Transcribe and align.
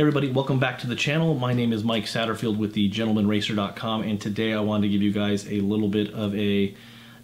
everybody, 0.00 0.32
welcome 0.32 0.58
back 0.58 0.78
to 0.78 0.86
the 0.86 0.96
channel. 0.96 1.34
My 1.34 1.52
name 1.52 1.74
is 1.74 1.84
Mike 1.84 2.06
Satterfield 2.06 2.56
with 2.56 2.72
the 2.72 2.90
gentlemanracer.com 2.90 4.00
and 4.00 4.18
today 4.18 4.54
I 4.54 4.60
wanted 4.60 4.86
to 4.86 4.88
give 4.88 5.02
you 5.02 5.12
guys 5.12 5.46
a 5.46 5.60
little 5.60 5.88
bit 5.88 6.10
of 6.14 6.34
a 6.34 6.74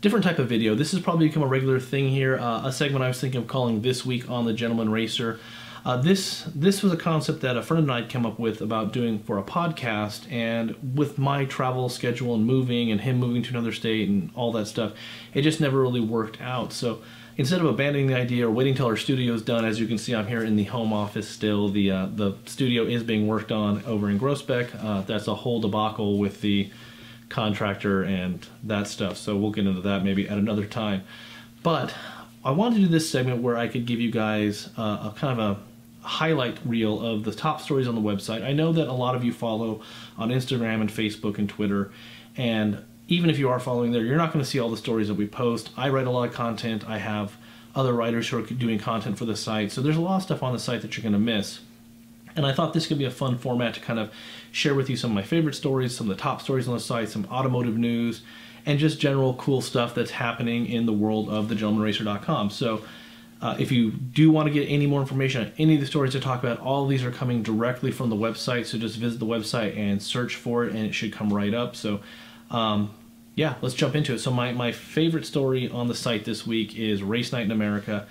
different 0.02 0.26
type 0.26 0.38
of 0.38 0.46
video. 0.46 0.74
This 0.74 0.92
has 0.92 1.00
probably 1.00 1.28
become 1.28 1.42
a 1.42 1.46
regular 1.46 1.80
thing 1.80 2.10
here, 2.10 2.38
uh, 2.38 2.66
a 2.66 2.70
segment 2.70 3.02
I 3.02 3.08
was 3.08 3.18
thinking 3.18 3.40
of 3.40 3.46
calling 3.46 3.80
This 3.80 4.04
Week 4.04 4.28
on 4.28 4.44
the 4.44 4.52
Gentleman 4.52 4.90
Racer. 4.90 5.40
Uh, 5.86 5.96
this 5.96 6.42
this 6.54 6.82
was 6.82 6.92
a 6.92 6.98
concept 6.98 7.40
that 7.40 7.56
a 7.56 7.62
friend 7.62 7.84
and 7.84 7.90
I 7.90 8.02
had 8.02 8.10
come 8.10 8.26
up 8.26 8.38
with 8.38 8.60
about 8.60 8.92
doing 8.92 9.20
for 9.20 9.38
a 9.38 9.42
podcast, 9.42 10.30
and 10.30 10.76
with 10.94 11.16
my 11.16 11.46
travel 11.46 11.88
schedule 11.88 12.34
and 12.34 12.44
moving, 12.44 12.90
and 12.90 13.00
him 13.00 13.16
moving 13.16 13.42
to 13.44 13.50
another 13.50 13.72
state 13.72 14.06
and 14.10 14.30
all 14.34 14.52
that 14.52 14.66
stuff, 14.66 14.92
it 15.32 15.42
just 15.42 15.62
never 15.62 15.80
really 15.80 16.00
worked 16.00 16.42
out. 16.42 16.74
So 16.74 17.00
instead 17.36 17.60
of 17.60 17.66
abandoning 17.66 18.06
the 18.06 18.16
idea 18.16 18.46
or 18.46 18.50
waiting 18.50 18.74
till 18.74 18.86
our 18.86 18.96
studio 18.96 19.34
is 19.34 19.42
done, 19.42 19.64
as 19.64 19.78
you 19.78 19.86
can 19.86 19.98
see, 19.98 20.14
I'm 20.14 20.26
here 20.26 20.42
in 20.42 20.56
the 20.56 20.64
home 20.64 20.92
office 20.92 21.28
still. 21.28 21.68
The 21.68 21.90
uh, 21.90 22.06
the 22.06 22.34
studio 22.46 22.84
is 22.84 23.02
being 23.02 23.26
worked 23.26 23.52
on 23.52 23.84
over 23.84 24.10
in 24.10 24.18
Groesbeck. 24.18 24.68
Uh, 24.82 25.02
that's 25.02 25.28
a 25.28 25.34
whole 25.34 25.60
debacle 25.60 26.18
with 26.18 26.40
the 26.40 26.70
contractor 27.28 28.02
and 28.02 28.46
that 28.62 28.86
stuff. 28.86 29.16
So 29.16 29.36
we'll 29.36 29.50
get 29.50 29.66
into 29.66 29.80
that 29.82 30.04
maybe 30.04 30.28
at 30.28 30.38
another 30.38 30.64
time. 30.64 31.02
But 31.62 31.94
I 32.44 32.52
wanted 32.52 32.76
to 32.76 32.80
do 32.82 32.88
this 32.88 33.10
segment 33.10 33.42
where 33.42 33.56
I 33.56 33.68
could 33.68 33.86
give 33.86 34.00
you 34.00 34.10
guys 34.10 34.70
uh, 34.78 35.10
a 35.12 35.14
kind 35.16 35.38
of 35.38 35.56
a 35.56 36.06
highlight 36.06 36.56
reel 36.64 37.04
of 37.04 37.24
the 37.24 37.32
top 37.32 37.60
stories 37.60 37.88
on 37.88 37.96
the 37.96 38.00
website. 38.00 38.44
I 38.44 38.52
know 38.52 38.72
that 38.72 38.86
a 38.86 38.92
lot 38.92 39.16
of 39.16 39.24
you 39.24 39.32
follow 39.32 39.82
on 40.16 40.30
Instagram 40.30 40.80
and 40.80 40.88
Facebook 40.88 41.38
and 41.38 41.48
Twitter, 41.48 41.90
and 42.36 42.84
even 43.08 43.30
if 43.30 43.38
you 43.38 43.48
are 43.48 43.60
following 43.60 43.92
there, 43.92 44.02
you're 44.02 44.16
not 44.16 44.32
going 44.32 44.44
to 44.44 44.50
see 44.50 44.58
all 44.58 44.70
the 44.70 44.76
stories 44.76 45.08
that 45.08 45.14
we 45.14 45.26
post. 45.26 45.70
I 45.76 45.88
write 45.88 46.06
a 46.06 46.10
lot 46.10 46.28
of 46.28 46.34
content. 46.34 46.88
I 46.88 46.98
have 46.98 47.36
other 47.74 47.92
writers 47.92 48.28
who 48.28 48.38
are 48.38 48.42
doing 48.42 48.78
content 48.78 49.18
for 49.18 49.26
the 49.26 49.36
site, 49.36 49.70
so 49.70 49.80
there's 49.80 49.96
a 49.96 50.00
lot 50.00 50.16
of 50.16 50.22
stuff 50.22 50.42
on 50.42 50.52
the 50.52 50.58
site 50.58 50.82
that 50.82 50.96
you're 50.96 51.02
going 51.02 51.12
to 51.12 51.18
miss. 51.18 51.60
And 52.34 52.44
I 52.46 52.52
thought 52.52 52.74
this 52.74 52.86
could 52.86 52.98
be 52.98 53.04
a 53.04 53.10
fun 53.10 53.38
format 53.38 53.74
to 53.74 53.80
kind 53.80 53.98
of 53.98 54.12
share 54.52 54.74
with 54.74 54.90
you 54.90 54.96
some 54.96 55.10
of 55.10 55.14
my 55.14 55.22
favorite 55.22 55.54
stories, 55.54 55.96
some 55.96 56.10
of 56.10 56.16
the 56.16 56.22
top 56.22 56.42
stories 56.42 56.68
on 56.68 56.74
the 56.74 56.80
site, 56.80 57.08
some 57.08 57.26
automotive 57.30 57.78
news, 57.78 58.22
and 58.66 58.78
just 58.78 59.00
general 59.00 59.34
cool 59.34 59.62
stuff 59.62 59.94
that's 59.94 60.10
happening 60.10 60.66
in 60.66 60.84
the 60.86 60.92
world 60.92 61.30
of 61.30 61.46
thegentlemanracer.com. 61.46 62.50
So 62.50 62.82
uh, 63.40 63.56
if 63.58 63.70
you 63.70 63.90
do 63.90 64.30
want 64.30 64.48
to 64.48 64.52
get 64.52 64.66
any 64.68 64.86
more 64.86 65.00
information 65.00 65.46
on 65.46 65.52
any 65.58 65.74
of 65.74 65.80
the 65.80 65.86
stories 65.86 66.16
I 66.16 66.20
talk 66.20 66.42
about, 66.42 66.58
all 66.60 66.84
of 66.84 66.90
these 66.90 67.04
are 67.04 67.10
coming 67.10 67.42
directly 67.42 67.90
from 67.90 68.10
the 68.10 68.16
website. 68.16 68.66
So 68.66 68.76
just 68.76 68.96
visit 68.96 69.18
the 69.18 69.26
website 69.26 69.76
and 69.76 70.02
search 70.02 70.36
for 70.36 70.64
it, 70.64 70.74
and 70.74 70.84
it 70.84 70.94
should 70.94 71.12
come 71.12 71.32
right 71.32 71.54
up. 71.54 71.76
So, 71.76 72.00
um, 72.50 72.90
yeah, 73.34 73.54
let's 73.60 73.74
jump 73.74 73.94
into 73.94 74.14
it. 74.14 74.18
So 74.18 74.30
my, 74.30 74.52
my 74.52 74.72
favorite 74.72 75.26
story 75.26 75.68
on 75.68 75.88
the 75.88 75.94
site 75.94 76.24
this 76.24 76.46
week 76.46 76.78
is 76.78 77.02
Race 77.02 77.32
Night 77.32 77.44
in 77.44 77.50
America. 77.50 78.06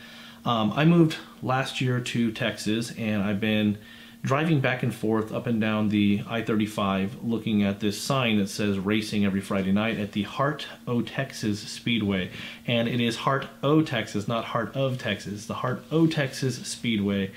Um, 0.46 0.72
I 0.74 0.86
moved 0.86 1.18
last 1.42 1.82
year 1.82 2.00
to 2.00 2.32
Texas, 2.32 2.92
and 2.92 3.24
I've 3.24 3.40
been 3.40 3.80
driving 4.22 4.60
back 4.60 4.84
and 4.84 4.94
forth 4.94 5.32
up 5.32 5.48
and 5.48 5.62
down 5.62 5.90
the 5.90 6.22
I-35 6.28 7.12
looking 7.24 7.64
at 7.64 7.80
this 7.80 8.00
sign 8.00 8.38
that 8.38 8.50
says 8.50 8.78
racing 8.78 9.26
every 9.26 9.42
Friday 9.42 9.72
night 9.72 10.00
at 10.00 10.14
the 10.14 10.24
Heart 10.24 10.66
O 10.88 11.02
Texas 11.02 11.60
Speedway. 11.60 12.32
And 12.66 12.88
it 12.88 13.00
is 13.00 13.18
Heart 13.18 13.48
O 13.64 13.82
Texas, 13.82 14.28
not 14.28 14.46
Heart 14.46 14.76
of 14.76 14.98
Texas, 14.98 15.46
the 15.46 15.54
Heart 15.56 15.84
O 15.92 16.08
Texas 16.08 16.56
Speedway. 16.68 17.32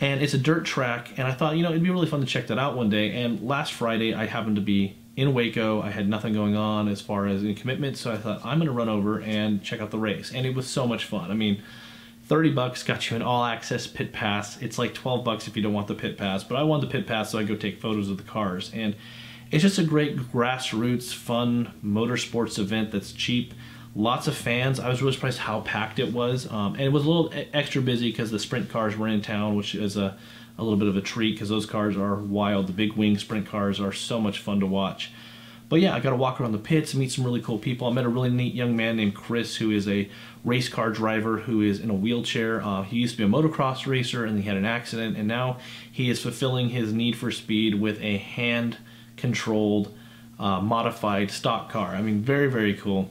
And 0.00 0.22
it's 0.22 0.34
a 0.34 0.38
dirt 0.38 0.64
track, 0.64 1.18
and 1.18 1.28
I 1.28 1.32
thought, 1.32 1.56
you 1.56 1.62
know, 1.62 1.70
it'd 1.70 1.82
be 1.82 1.90
really 1.90 2.06
fun 2.06 2.20
to 2.20 2.26
check 2.26 2.46
that 2.46 2.58
out 2.58 2.74
one 2.74 2.88
day. 2.88 3.22
And 3.22 3.46
last 3.46 3.72
Friday, 3.72 4.14
I 4.14 4.26
happened 4.26 4.56
to 4.56 4.62
be 4.62 4.96
in 5.20 5.34
Waco. 5.34 5.82
I 5.82 5.90
had 5.90 6.08
nothing 6.08 6.32
going 6.32 6.56
on 6.56 6.88
as 6.88 7.02
far 7.02 7.26
as 7.26 7.42
any 7.44 7.54
commitment, 7.54 7.98
so 7.98 8.10
I 8.10 8.16
thought, 8.16 8.40
I'm 8.42 8.58
going 8.58 8.68
to 8.68 8.72
run 8.72 8.88
over 8.88 9.20
and 9.20 9.62
check 9.62 9.82
out 9.82 9.90
the 9.90 9.98
race. 9.98 10.32
And 10.32 10.46
it 10.46 10.54
was 10.54 10.66
so 10.66 10.86
much 10.86 11.04
fun. 11.04 11.30
I 11.30 11.34
mean, 11.34 11.62
30 12.24 12.52
bucks 12.52 12.82
got 12.82 13.10
you 13.10 13.16
an 13.16 13.22
all 13.22 13.44
access 13.44 13.86
pit 13.86 14.14
pass. 14.14 14.60
It's 14.62 14.78
like 14.78 14.94
12 14.94 15.22
bucks 15.22 15.46
if 15.46 15.56
you 15.56 15.62
don't 15.62 15.74
want 15.74 15.88
the 15.88 15.94
pit 15.94 16.16
pass, 16.16 16.42
but 16.42 16.56
I 16.56 16.62
want 16.62 16.80
the 16.80 16.86
pit 16.86 17.06
pass 17.06 17.32
so 17.32 17.38
I 17.38 17.42
go 17.42 17.54
take 17.54 17.82
photos 17.82 18.08
of 18.08 18.16
the 18.16 18.22
cars. 18.22 18.70
And 18.72 18.96
it's 19.50 19.62
just 19.62 19.78
a 19.78 19.84
great 19.84 20.16
grassroots, 20.16 21.12
fun 21.12 21.74
motorsports 21.84 22.58
event 22.58 22.90
that's 22.90 23.12
cheap. 23.12 23.52
Lots 23.94 24.28
of 24.28 24.36
fans. 24.36 24.78
I 24.78 24.88
was 24.88 25.02
really 25.02 25.14
surprised 25.14 25.38
how 25.38 25.60
packed 25.62 25.98
it 25.98 26.12
was. 26.12 26.50
Um, 26.50 26.74
and 26.74 26.82
it 26.82 26.92
was 26.92 27.04
a 27.04 27.08
little 27.08 27.32
extra 27.52 27.82
busy 27.82 28.10
because 28.10 28.30
the 28.30 28.38
sprint 28.38 28.68
cars 28.68 28.96
were 28.96 29.08
in 29.08 29.20
town, 29.20 29.56
which 29.56 29.74
is 29.74 29.96
a, 29.96 30.16
a 30.56 30.62
little 30.62 30.78
bit 30.78 30.88
of 30.88 30.96
a 30.96 31.00
treat 31.00 31.32
because 31.32 31.48
those 31.48 31.66
cars 31.66 31.96
are 31.96 32.14
wild. 32.14 32.68
The 32.68 32.72
big 32.72 32.92
wing 32.92 33.18
sprint 33.18 33.46
cars 33.46 33.80
are 33.80 33.92
so 33.92 34.20
much 34.20 34.38
fun 34.38 34.60
to 34.60 34.66
watch. 34.66 35.10
But 35.68 35.80
yeah, 35.80 35.94
I 35.94 36.00
got 36.00 36.10
to 36.10 36.16
walk 36.16 36.40
around 36.40 36.50
the 36.50 36.58
pits, 36.58 36.92
and 36.92 37.00
meet 37.00 37.12
some 37.12 37.24
really 37.24 37.40
cool 37.40 37.58
people. 37.58 37.86
I 37.86 37.92
met 37.92 38.04
a 38.04 38.08
really 38.08 38.28
neat 38.28 38.54
young 38.54 38.76
man 38.76 38.96
named 38.96 39.14
Chris, 39.14 39.56
who 39.56 39.70
is 39.70 39.86
a 39.86 40.10
race 40.44 40.68
car 40.68 40.90
driver 40.90 41.38
who 41.38 41.62
is 41.62 41.78
in 41.78 41.90
a 41.90 41.94
wheelchair. 41.94 42.60
Uh, 42.60 42.82
he 42.82 42.96
used 42.98 43.16
to 43.16 43.18
be 43.18 43.24
a 43.24 43.28
motocross 43.28 43.86
racer 43.86 44.24
and 44.24 44.36
he 44.36 44.48
had 44.48 44.56
an 44.56 44.64
accident, 44.64 45.16
and 45.16 45.28
now 45.28 45.58
he 45.90 46.10
is 46.10 46.20
fulfilling 46.20 46.70
his 46.70 46.92
need 46.92 47.16
for 47.16 47.30
speed 47.30 47.80
with 47.80 48.00
a 48.02 48.16
hand 48.16 48.78
controlled, 49.16 49.96
uh, 50.40 50.60
modified 50.60 51.30
stock 51.30 51.70
car. 51.70 51.94
I 51.94 52.02
mean, 52.02 52.20
very, 52.20 52.50
very 52.50 52.74
cool. 52.74 53.10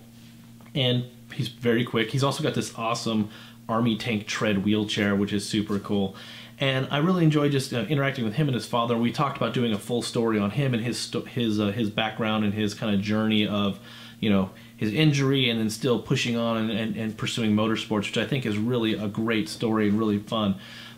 And 0.75 1.06
he's 1.34 1.47
very 1.47 1.84
quick. 1.84 2.12
He's 2.12 2.24
also 2.24 2.44
got 2.44 2.53
this 2.53 2.74
awesome 2.78 3.30
army 3.68 3.97
tank 3.97 4.28
tread 4.28 4.63
wheelchair, 4.63 5.16
which 5.16 5.34
is 5.34 5.47
super 5.47 5.80
cool. 5.80 6.16
And 6.59 6.88
I 6.91 6.97
really 6.97 7.24
enjoy 7.24 7.50
just 7.50 7.74
uh, 7.74 7.85
interacting 7.88 8.25
with 8.25 8.34
him 8.34 8.47
and 8.47 8.56
his 8.56 8.66
father. 8.66 8.97
We 8.97 9.12
talked 9.12 9.38
about 9.38 9.53
doing 9.53 9.72
a 9.72 9.79
full 9.79 10.02
story 10.02 10.38
on 10.38 10.52
him 10.52 10.74
and 10.74 10.84
his 10.84 11.13
his 11.28 11.59
uh, 11.59 11.68
his 11.68 11.90
background 11.90 12.44
and 12.44 12.53
his 12.53 12.74
kind 12.74 12.94
of 12.94 13.02
journey 13.02 13.47
of, 13.47 13.79
you 14.19 14.29
know, 14.29 14.50
his 14.75 14.94
injury 14.94 15.50
and 15.50 15.59
then 15.59 15.69
still 15.69 16.00
pushing 16.00 16.35
on 16.35 16.58
and, 16.58 16.72
and, 16.72 16.97
and 16.97 17.18
pursuing 17.18 17.56
motorsports, 17.56 18.08
which 18.08 18.18
I 18.18 18.25
think 18.25 18.46
is 18.46 18.58
really 18.58 18.94
a 18.94 19.08
great 19.08 19.47
story 19.47 19.88
and 19.88 19.97
really 19.97 20.19
fun. 20.19 20.56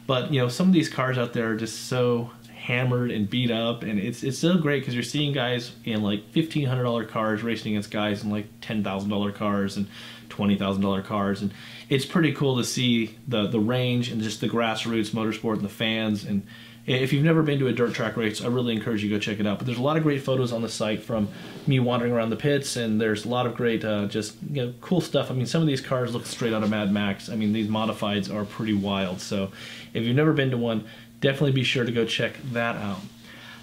But 0.07 0.33
you 0.33 0.41
know, 0.41 0.47
some 0.49 0.67
of 0.67 0.73
these 0.73 0.89
cars 0.89 1.17
out 1.17 1.33
there 1.33 1.51
are 1.51 1.55
just 1.55 1.87
so 1.87 2.31
hammered 2.61 3.09
and 3.09 3.27
beat 3.27 3.49
up, 3.49 3.81
and 3.81 3.99
it's 3.99 4.21
it's 4.23 4.37
so 4.37 4.57
great 4.57 4.81
because 4.81 4.93
you're 4.93 5.03
seeing 5.03 5.33
guys 5.33 5.71
in 5.83 6.03
like 6.03 6.29
fifteen 6.29 6.67
hundred 6.67 6.83
dollar 6.83 7.03
cars 7.03 7.41
racing 7.41 7.73
against 7.73 7.89
guys 7.89 8.23
in 8.23 8.29
like 8.29 8.45
ten 8.61 8.83
thousand 8.83 9.09
dollar 9.09 9.31
cars 9.31 9.77
and 9.77 9.87
twenty 10.29 10.55
thousand 10.55 10.83
dollar 10.83 11.01
cars, 11.01 11.41
and 11.41 11.51
it's 11.89 12.05
pretty 12.05 12.31
cool 12.33 12.57
to 12.57 12.63
see 12.63 13.17
the 13.27 13.47
the 13.47 13.59
range 13.59 14.11
and 14.11 14.21
just 14.21 14.41
the 14.41 14.47
grassroots 14.47 15.09
motorsport 15.09 15.55
and 15.55 15.63
the 15.63 15.69
fans. 15.69 16.23
And 16.23 16.45
if 16.85 17.11
you've 17.13 17.23
never 17.23 17.41
been 17.41 17.57
to 17.59 17.67
a 17.67 17.73
dirt 17.73 17.93
track 17.95 18.15
race, 18.15 18.43
I 18.43 18.47
really 18.47 18.75
encourage 18.75 19.03
you 19.03 19.09
to 19.09 19.15
go 19.15 19.19
check 19.19 19.39
it 19.39 19.47
out. 19.47 19.57
But 19.57 19.65
there's 19.65 19.79
a 19.79 19.83
lot 19.83 19.97
of 19.97 20.03
great 20.03 20.21
photos 20.21 20.51
on 20.51 20.61
the 20.61 20.69
site 20.69 21.01
from 21.01 21.29
me 21.65 21.79
wandering 21.79 22.11
around 22.11 22.29
the 22.29 22.35
pits, 22.35 22.75
and 22.75 23.01
there's 23.01 23.25
a 23.25 23.29
lot 23.29 23.47
of 23.47 23.55
great 23.55 23.83
uh, 23.83 24.05
just 24.05 24.35
you 24.51 24.65
know, 24.65 24.73
cool 24.81 25.01
stuff. 25.01 25.31
I 25.31 25.33
mean, 25.33 25.47
some 25.47 25.61
of 25.61 25.67
these 25.67 25.81
cars 25.81 26.13
look 26.13 26.27
straight 26.27 26.53
out 26.53 26.61
of 26.61 26.69
Mad 26.69 26.91
Max. 26.91 27.27
I 27.27 27.35
mean, 27.35 27.53
these 27.53 27.67
modifieds 27.67 28.31
are 28.33 28.45
pretty 28.45 28.73
wild. 28.75 29.19
So 29.19 29.51
if 29.93 30.03
you've 30.03 30.15
never 30.15 30.33
been 30.33 30.51
to 30.51 30.57
one, 30.57 30.85
definitely 31.21 31.53
be 31.53 31.63
sure 31.63 31.85
to 31.85 31.91
go 31.91 32.05
check 32.05 32.35
that 32.51 32.75
out. 32.75 32.99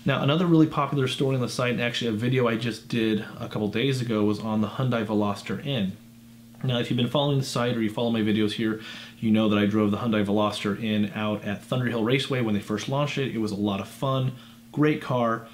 Now, 0.07 0.23
another 0.23 0.47
really 0.47 0.67
popular 0.67 1.07
story 1.07 1.35
on 1.35 1.43
the 1.43 1.49
site, 1.49 1.73
and 1.73 1.83
actually 1.83 2.09
a 2.09 2.13
video 2.13 2.49
I 2.49 2.57
just 2.57 2.89
did 2.89 3.25
a 3.39 3.49
couple 3.49 3.69
days 3.69 4.01
ago, 4.01 4.25
was 4.25 4.41
on 4.41 4.63
the 4.63 4.69
Hyundai 4.69 5.05
Veloster 5.05 5.65
N. 5.67 5.97
Now, 6.65 6.79
if 6.79 6.91
you've 6.91 6.97
been 6.97 7.09
following 7.09 7.39
the 7.39 7.45
site 7.45 7.77
or 7.77 7.83
you 7.83 7.91
follow 7.91 8.11
my 8.11 8.21
videos 8.21 8.53
here, 8.53 8.81
you 9.21 9.31
know 9.31 9.49
that 9.49 9.59
I 9.59 9.67
drove 9.67 9.91
the 9.91 9.99
Hyundai 9.99 10.25
Veloster 10.25 10.83
N 10.83 11.13
out 11.15 11.45
at 11.45 11.63
Thunderhill 11.63 12.05
Raceway 12.05 12.41
when 12.41 12.55
they 12.55 12.61
first 12.61 12.89
launched 12.89 13.19
it. 13.19 13.35
It 13.35 13.39
was 13.39 13.53
a 13.53 13.57
lot 13.57 13.81
of 13.81 13.89
fun, 13.89 14.33
great 14.73 15.03
car, 15.03 15.47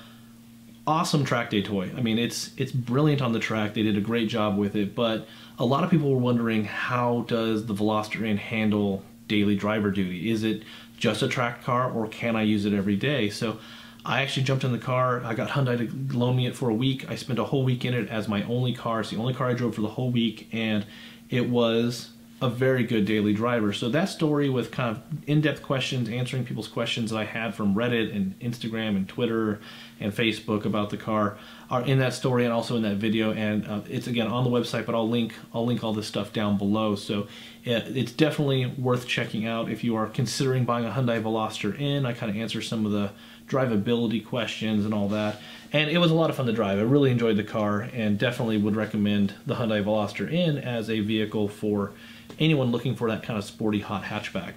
awesome 0.86 1.24
track 1.24 1.50
day 1.50 1.62
toy. 1.62 1.90
I 1.96 2.00
mean, 2.00 2.18
it's 2.18 2.52
it's 2.56 2.72
brilliant 2.72 3.22
on 3.22 3.32
the 3.32 3.38
track. 3.38 3.74
They 3.74 3.82
did 3.82 3.96
a 3.96 4.00
great 4.00 4.28
job 4.28 4.56
with 4.56 4.76
it, 4.76 4.94
but 4.94 5.26
a 5.58 5.64
lot 5.64 5.84
of 5.84 5.90
people 5.90 6.10
were 6.10 6.18
wondering 6.18 6.64
how 6.64 7.24
does 7.26 7.66
the 7.66 7.74
Veloster 7.74 8.26
N 8.26 8.36
handle 8.36 9.02
daily 9.28 9.56
driver 9.56 9.90
duty? 9.90 10.30
Is 10.30 10.44
it 10.44 10.62
just 10.96 11.22
a 11.22 11.28
track 11.28 11.62
car 11.64 11.90
or 11.90 12.06
can 12.08 12.36
I 12.36 12.42
use 12.42 12.64
it 12.64 12.72
every 12.72 12.96
day? 12.96 13.30
So 13.30 13.58
I 14.06 14.20
actually 14.20 14.42
jumped 14.42 14.64
in 14.64 14.72
the 14.72 14.78
car. 14.78 15.24
I 15.24 15.34
got 15.34 15.50
Hyundai 15.50 15.78
to 15.78 16.16
loan 16.16 16.36
me 16.36 16.46
it 16.46 16.54
for 16.54 16.68
a 16.68 16.74
week. 16.74 17.10
I 17.10 17.16
spent 17.16 17.38
a 17.38 17.44
whole 17.44 17.64
week 17.64 17.84
in 17.84 17.94
it 17.94 18.08
as 18.08 18.28
my 18.28 18.42
only 18.44 18.74
car. 18.74 19.00
It's 19.00 19.10
the 19.10 19.16
only 19.16 19.32
car 19.32 19.48
I 19.48 19.54
drove 19.54 19.74
for 19.74 19.80
the 19.80 19.88
whole 19.88 20.10
week, 20.10 20.48
and 20.52 20.84
it 21.30 21.48
was 21.48 22.10
a 22.44 22.50
very 22.50 22.84
good 22.84 23.06
daily 23.06 23.32
driver. 23.32 23.72
So 23.72 23.88
that 23.88 24.10
story 24.10 24.50
with 24.50 24.70
kind 24.70 24.94
of 24.94 25.02
in-depth 25.26 25.62
questions, 25.62 26.10
answering 26.10 26.44
people's 26.44 26.68
questions 26.68 27.10
that 27.10 27.16
I 27.16 27.24
had 27.24 27.54
from 27.54 27.74
Reddit 27.74 28.14
and 28.14 28.38
Instagram 28.40 28.96
and 28.96 29.08
Twitter 29.08 29.60
and 29.98 30.12
Facebook 30.12 30.66
about 30.66 30.90
the 30.90 30.98
car 30.98 31.38
are 31.70 31.80
in 31.82 31.98
that 32.00 32.12
story 32.12 32.44
and 32.44 32.52
also 32.52 32.76
in 32.76 32.82
that 32.82 32.96
video. 32.96 33.32
And 33.32 33.66
uh, 33.66 33.80
it's 33.88 34.06
again 34.06 34.26
on 34.26 34.44
the 34.44 34.50
website, 34.50 34.84
but 34.84 34.94
I'll 34.94 35.08
link 35.08 35.34
I'll 35.54 35.64
link 35.64 35.82
all 35.82 35.94
this 35.94 36.06
stuff 36.06 36.34
down 36.34 36.58
below. 36.58 36.96
So 36.96 37.28
it's 37.64 38.12
definitely 38.12 38.66
worth 38.66 39.06
checking 39.06 39.46
out 39.46 39.70
if 39.70 39.82
you 39.82 39.96
are 39.96 40.06
considering 40.06 40.66
buying 40.66 40.84
a 40.84 40.90
Hyundai 40.90 41.22
Veloster 41.22 41.74
N. 41.80 42.04
I 42.04 42.12
kind 42.12 42.30
of 42.30 42.36
answer 42.36 42.60
some 42.60 42.84
of 42.84 42.92
the 42.92 43.10
drivability 43.46 44.24
questions 44.24 44.84
and 44.84 44.94
all 44.94 45.08
that. 45.08 45.40
And 45.72 45.90
it 45.90 45.98
was 45.98 46.10
a 46.10 46.14
lot 46.14 46.30
of 46.30 46.36
fun 46.36 46.46
to 46.46 46.52
drive. 46.52 46.78
I 46.78 46.82
really 46.82 47.10
enjoyed 47.10 47.36
the 47.36 47.44
car 47.44 47.80
and 47.80 48.18
definitely 48.18 48.58
would 48.58 48.76
recommend 48.76 49.34
the 49.46 49.56
Hyundai 49.56 49.82
Veloster 49.82 50.32
N 50.32 50.56
as 50.56 50.88
a 50.88 51.00
vehicle 51.00 51.48
for 51.48 51.92
anyone 52.38 52.70
looking 52.70 52.94
for 52.94 53.10
that 53.10 53.22
kind 53.22 53.38
of 53.38 53.44
sporty 53.44 53.80
hot 53.80 54.04
hatchback. 54.04 54.54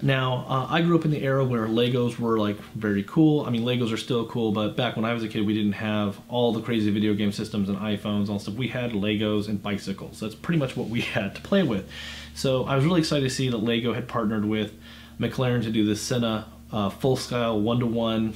Now, 0.00 0.46
uh, 0.48 0.66
I 0.70 0.82
grew 0.82 0.96
up 0.96 1.04
in 1.04 1.10
the 1.10 1.22
era 1.22 1.44
where 1.44 1.66
Legos 1.66 2.20
were 2.20 2.38
like 2.38 2.56
very 2.74 3.02
cool. 3.02 3.44
I 3.44 3.50
mean, 3.50 3.62
Legos 3.62 3.92
are 3.92 3.96
still 3.96 4.26
cool, 4.26 4.52
but 4.52 4.76
back 4.76 4.94
when 4.94 5.04
I 5.04 5.12
was 5.12 5.24
a 5.24 5.28
kid, 5.28 5.44
we 5.44 5.54
didn't 5.54 5.72
have 5.72 6.20
all 6.28 6.52
the 6.52 6.60
crazy 6.60 6.90
video 6.90 7.14
game 7.14 7.32
systems 7.32 7.68
and 7.68 7.76
iPhones 7.78 8.22
and 8.22 8.30
all 8.30 8.38
stuff. 8.38 8.54
We 8.54 8.68
had 8.68 8.92
Legos 8.92 9.48
and 9.48 9.60
bicycles. 9.60 10.20
That's 10.20 10.36
pretty 10.36 10.60
much 10.60 10.76
what 10.76 10.88
we 10.88 11.00
had 11.16 11.34
to 11.34 11.40
play 11.40 11.64
with. 11.64 11.88
So 12.34 12.64
I 12.64 12.76
was 12.76 12.84
really 12.84 13.00
excited 13.00 13.24
to 13.24 13.34
see 13.34 13.48
that 13.48 13.58
Lego 13.58 13.92
had 13.92 14.06
partnered 14.06 14.44
with 14.44 14.72
McLaren 15.18 15.64
to 15.64 15.70
do 15.70 15.84
the 15.84 15.96
Senna 15.96 16.46
uh, 16.72 16.90
full 16.90 17.16
scale 17.16 17.60
one 17.60 17.80
to 17.80 17.86
one 17.86 18.34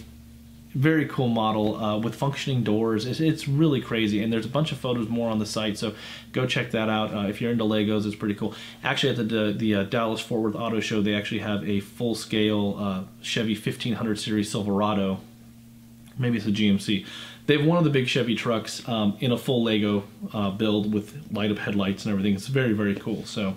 very 0.74 1.06
cool 1.06 1.28
model 1.28 1.76
uh, 1.76 1.98
with 1.98 2.14
functioning 2.14 2.62
doors. 2.62 3.04
It's, 3.04 3.20
it's, 3.20 3.46
really 3.46 3.80
crazy, 3.80 4.22
and 4.22 4.32
there's 4.32 4.46
a 4.46 4.50
bunch 4.50 4.72
of 4.72 4.78
photos 4.78 5.08
more 5.08 5.30
on 5.30 5.38
the 5.38 5.46
site, 5.46 5.76
so 5.76 5.94
go 6.32 6.46
check 6.46 6.70
that 6.70 6.88
out. 6.88 7.14
Uh, 7.14 7.28
if 7.28 7.40
you're 7.40 7.52
into 7.52 7.64
Legos, 7.64 8.06
it's 8.06 8.16
pretty 8.16 8.34
cool. 8.34 8.54
Actually, 8.82 9.10
at 9.10 9.28
the 9.28 9.52
the, 9.52 9.74
uh, 9.74 9.82
Dallas 9.84 10.20
Fort 10.20 10.42
Worth 10.42 10.54
Auto 10.54 10.80
Show, 10.80 11.02
they 11.02 11.14
actually 11.14 11.40
have 11.40 11.68
a 11.68 11.80
full 11.80 12.14
scale 12.14 12.76
uh, 12.78 13.02
Chevy 13.22 13.54
1500 13.54 14.18
series 14.18 14.50
Silverado. 14.50 15.20
Maybe 16.18 16.38
it's 16.38 16.46
a 16.46 16.52
GMC. 16.52 17.06
They 17.46 17.56
have 17.56 17.66
one 17.66 17.76
of 17.76 17.84
the 17.84 17.90
big 17.90 18.06
Chevy 18.06 18.34
trucks 18.34 18.86
um, 18.88 19.16
in 19.20 19.32
a 19.32 19.38
full 19.38 19.62
Lego 19.64 20.04
uh, 20.32 20.50
build 20.50 20.92
with 20.92 21.26
light 21.32 21.50
up 21.50 21.58
headlights 21.58 22.04
and 22.04 22.12
everything. 22.12 22.34
It's 22.34 22.46
very 22.46 22.72
very 22.72 22.94
cool. 22.94 23.24
So 23.26 23.56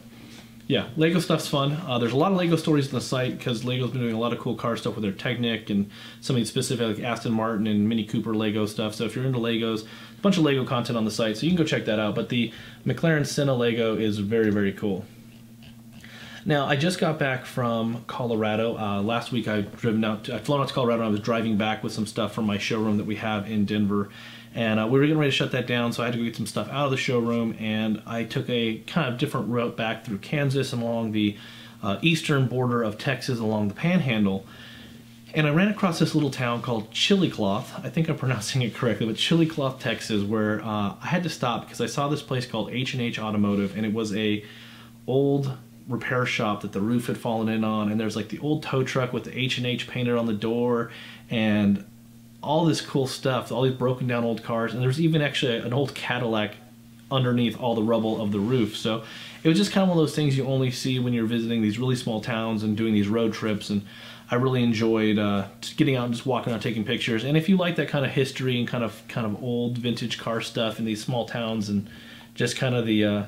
yeah, 0.67 0.87
Lego 0.97 1.19
stuff's 1.19 1.47
fun. 1.47 1.73
Uh, 1.85 1.99
there's 1.99 2.11
a 2.11 2.17
lot 2.17 2.31
of 2.31 2.37
Lego 2.37 2.55
stories 2.55 2.87
on 2.87 2.95
the 2.95 3.01
site 3.01 3.37
because 3.37 3.63
Lego's 3.63 3.91
been 3.91 4.01
doing 4.01 4.15
a 4.15 4.19
lot 4.19 4.33
of 4.33 4.39
cool 4.39 4.55
car 4.55 4.75
stuff 4.75 4.95
with 4.95 5.03
their 5.03 5.11
Technic 5.11 5.69
and 5.69 5.91
something 6.21 6.43
specific 6.43 6.97
like 6.97 7.05
Aston 7.05 7.33
Martin 7.33 7.67
and 7.67 7.87
Mini 7.87 8.03
Cooper 8.03 8.33
Lego 8.33 8.65
stuff. 8.65 8.95
So 8.95 9.05
if 9.05 9.15
you're 9.15 9.25
into 9.25 9.37
Legos, 9.37 9.83
a 9.83 10.21
bunch 10.21 10.37
of 10.37 10.43
Lego 10.43 10.65
content 10.65 10.97
on 10.97 11.05
the 11.05 11.11
site, 11.11 11.37
so 11.37 11.45
you 11.45 11.51
can 11.51 11.57
go 11.57 11.63
check 11.63 11.85
that 11.85 11.99
out. 11.99 12.15
But 12.15 12.29
the 12.29 12.51
McLaren 12.83 13.27
Senna 13.27 13.53
Lego 13.53 13.95
is 13.95 14.17
very, 14.17 14.49
very 14.49 14.71
cool. 14.71 15.05
Now, 16.47 16.67
I 16.67 16.75
just 16.75 16.99
got 16.99 17.17
back 17.17 17.47
from 17.47 18.03
Colorado. 18.05 18.77
Uh, 18.77 19.01
last 19.01 19.31
week 19.31 19.47
I 19.47 19.61
driven 19.61 20.05
out, 20.05 20.25
to, 20.25 20.35
I 20.35 20.37
flown 20.37 20.61
out 20.61 20.67
to 20.67 20.75
Colorado 20.75 21.01
and 21.01 21.07
I 21.07 21.11
was 21.11 21.19
driving 21.19 21.57
back 21.57 21.83
with 21.83 21.91
some 21.91 22.05
stuff 22.05 22.35
from 22.35 22.45
my 22.45 22.59
showroom 22.59 22.97
that 22.97 23.07
we 23.07 23.15
have 23.15 23.49
in 23.49 23.65
Denver. 23.65 24.09
And 24.53 24.79
uh, 24.79 24.85
we 24.85 24.99
were 24.99 25.05
getting 25.07 25.17
ready 25.17 25.31
to 25.31 25.35
shut 25.35 25.51
that 25.53 25.65
down, 25.65 25.91
so 25.91 26.03
I 26.03 26.05
had 26.05 26.13
to 26.13 26.19
go 26.19 26.23
get 26.23 26.35
some 26.35 26.45
stuff 26.45 26.69
out 26.69 26.85
of 26.85 26.91
the 26.91 26.97
showroom. 26.97 27.55
And 27.59 27.99
I 28.05 28.25
took 28.25 28.47
a 28.47 28.77
kind 28.85 29.11
of 29.11 29.17
different 29.17 29.49
route 29.49 29.75
back 29.75 30.05
through 30.05 30.19
Kansas 30.19 30.71
and 30.71 30.83
along 30.83 31.13
the 31.13 31.35
uh, 31.81 31.97
eastern 32.03 32.47
border 32.47 32.83
of 32.83 32.99
Texas, 32.99 33.39
along 33.39 33.69
the 33.69 33.73
Panhandle. 33.73 34.45
And 35.33 35.47
I 35.47 35.49
ran 35.49 35.69
across 35.69 35.97
this 35.97 36.13
little 36.13 36.29
town 36.29 36.61
called 36.61 36.91
Chillicothe. 36.91 37.83
I 37.83 37.89
think 37.89 38.07
I'm 38.07 38.17
pronouncing 38.19 38.61
it 38.61 38.75
correctly, 38.75 39.07
but 39.07 39.15
Chillicothe, 39.15 39.79
Texas, 39.79 40.21
where 40.21 40.61
uh, 40.61 40.93
I 41.01 41.07
had 41.07 41.23
to 41.23 41.29
stop 41.29 41.65
because 41.65 41.81
I 41.81 41.87
saw 41.87 42.07
this 42.07 42.21
place 42.21 42.45
called 42.45 42.69
H&H 42.69 43.17
Automotive, 43.17 43.75
and 43.75 43.83
it 43.83 43.93
was 43.93 44.15
a 44.15 44.45
old 45.07 45.57
repair 45.87 46.25
shop 46.25 46.61
that 46.61 46.71
the 46.71 46.81
roof 46.81 47.07
had 47.07 47.17
fallen 47.17 47.49
in 47.49 47.63
on, 47.63 47.91
and 47.91 47.99
there's 47.99 48.15
like 48.15 48.29
the 48.29 48.39
old 48.39 48.63
tow 48.63 48.83
truck 48.83 49.13
with 49.13 49.23
the 49.23 49.37
H&H 49.37 49.87
painted 49.87 50.17
on 50.17 50.25
the 50.25 50.33
door, 50.33 50.91
and 51.29 51.85
all 52.41 52.65
this 52.65 52.81
cool 52.81 53.07
stuff, 53.07 53.51
all 53.51 53.63
these 53.63 53.73
broken 53.73 54.07
down 54.07 54.23
old 54.23 54.43
cars, 54.43 54.73
and 54.73 54.81
there's 54.81 55.01
even 55.01 55.21
actually 55.21 55.57
an 55.57 55.73
old 55.73 55.95
Cadillac 55.95 56.55
underneath 57.11 57.59
all 57.59 57.75
the 57.75 57.83
rubble 57.83 58.21
of 58.21 58.31
the 58.31 58.39
roof. 58.39 58.75
So 58.75 59.03
it 59.43 59.49
was 59.49 59.57
just 59.57 59.71
kind 59.71 59.83
of 59.83 59.89
one 59.89 59.97
of 59.97 60.01
those 60.01 60.15
things 60.15 60.37
you 60.37 60.45
only 60.45 60.71
see 60.71 60.99
when 60.99 61.13
you're 61.13 61.25
visiting 61.25 61.61
these 61.61 61.77
really 61.77 61.95
small 61.95 62.21
towns 62.21 62.63
and 62.63 62.75
doing 62.75 62.93
these 62.93 63.07
road 63.07 63.33
trips. 63.33 63.69
And 63.69 63.83
I 64.29 64.35
really 64.35 64.63
enjoyed 64.63 65.19
uh, 65.19 65.47
getting 65.77 65.95
out 65.95 66.05
and 66.05 66.13
just 66.13 66.25
walking 66.25 66.51
out, 66.51 66.61
taking 66.61 66.83
pictures. 66.83 67.23
And 67.23 67.37
if 67.37 67.47
you 67.47 67.57
like 67.57 67.75
that 67.75 67.87
kind 67.87 68.05
of 68.05 68.11
history 68.11 68.57
and 68.57 68.67
kind 68.67 68.83
of 68.83 69.03
kind 69.07 69.25
of 69.25 69.41
old 69.43 69.77
vintage 69.77 70.17
car 70.17 70.41
stuff 70.41 70.79
in 70.79 70.85
these 70.85 71.03
small 71.03 71.25
towns 71.25 71.69
and 71.69 71.87
just 72.33 72.57
kind 72.57 72.75
of 72.75 72.85
the 72.85 73.05
uh, 73.05 73.23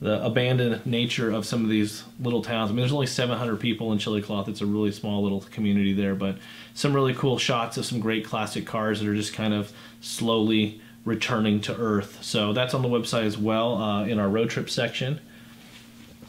the 0.00 0.24
abandoned 0.24 0.84
nature 0.86 1.30
of 1.30 1.44
some 1.44 1.62
of 1.62 1.68
these 1.68 2.04
little 2.20 2.42
towns. 2.42 2.70
I 2.70 2.72
mean, 2.72 2.80
there's 2.80 2.92
only 2.92 3.06
700 3.06 3.60
people 3.60 3.92
in 3.92 3.98
Chillicothe. 3.98 4.48
It's 4.48 4.62
a 4.62 4.66
really 4.66 4.92
small 4.92 5.22
little 5.22 5.42
community 5.42 5.92
there, 5.92 6.14
but 6.14 6.38
some 6.72 6.94
really 6.94 7.12
cool 7.12 7.38
shots 7.38 7.76
of 7.76 7.84
some 7.84 8.00
great 8.00 8.24
classic 8.24 8.66
cars 8.66 9.00
that 9.00 9.08
are 9.08 9.14
just 9.14 9.34
kind 9.34 9.52
of 9.52 9.72
slowly 10.00 10.80
returning 11.04 11.60
to 11.62 11.76
Earth. 11.76 12.18
So 12.22 12.54
that's 12.54 12.72
on 12.72 12.80
the 12.80 12.88
website 12.88 13.24
as 13.24 13.36
well 13.36 13.76
uh, 13.76 14.04
in 14.06 14.18
our 14.18 14.28
road 14.28 14.48
trip 14.48 14.70
section. 14.70 15.20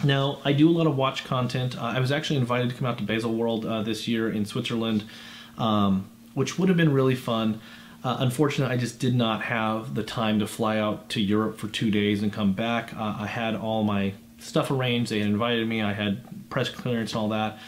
Now, 0.03 0.39
I 0.43 0.51
do 0.51 0.67
a 0.67 0.71
lot 0.71 0.87
of 0.87 0.97
watch 0.97 1.23
content. 1.23 1.77
Uh, 1.77 1.85
I 1.85 1.99
was 1.99 2.11
actually 2.11 2.37
invited 2.37 2.71
to 2.71 2.75
come 2.75 2.87
out 2.87 2.97
to 2.97 3.03
Baselworld 3.03 3.65
uh, 3.65 3.83
this 3.83 4.07
year 4.07 4.29
in 4.29 4.45
Switzerland, 4.45 5.03
um, 5.57 6.09
which 6.33 6.57
would 6.57 6.69
have 6.69 6.77
been 6.77 6.91
really 6.91 7.15
fun. 7.15 7.61
Uh, 8.03 8.17
unfortunately, 8.19 8.73
I 8.73 8.77
just 8.79 8.99
did 8.99 9.15
not 9.15 9.43
have 9.43 9.93
the 9.93 10.03
time 10.03 10.39
to 10.39 10.47
fly 10.47 10.77
out 10.79 11.09
to 11.09 11.21
Europe 11.21 11.59
for 11.59 11.67
two 11.67 11.91
days 11.91 12.23
and 12.23 12.33
come 12.33 12.53
back. 12.53 12.93
Uh, 12.95 13.15
I 13.19 13.27
had 13.27 13.55
all 13.55 13.83
my 13.83 14.13
stuff 14.39 14.71
arranged. 14.71 15.11
They 15.11 15.19
had 15.19 15.27
invited 15.27 15.67
me. 15.67 15.81
I 15.81 15.93
had 15.93 16.49
press 16.49 16.69
clearance 16.69 17.11
and 17.11 17.19
all 17.19 17.29
that. 17.29 17.59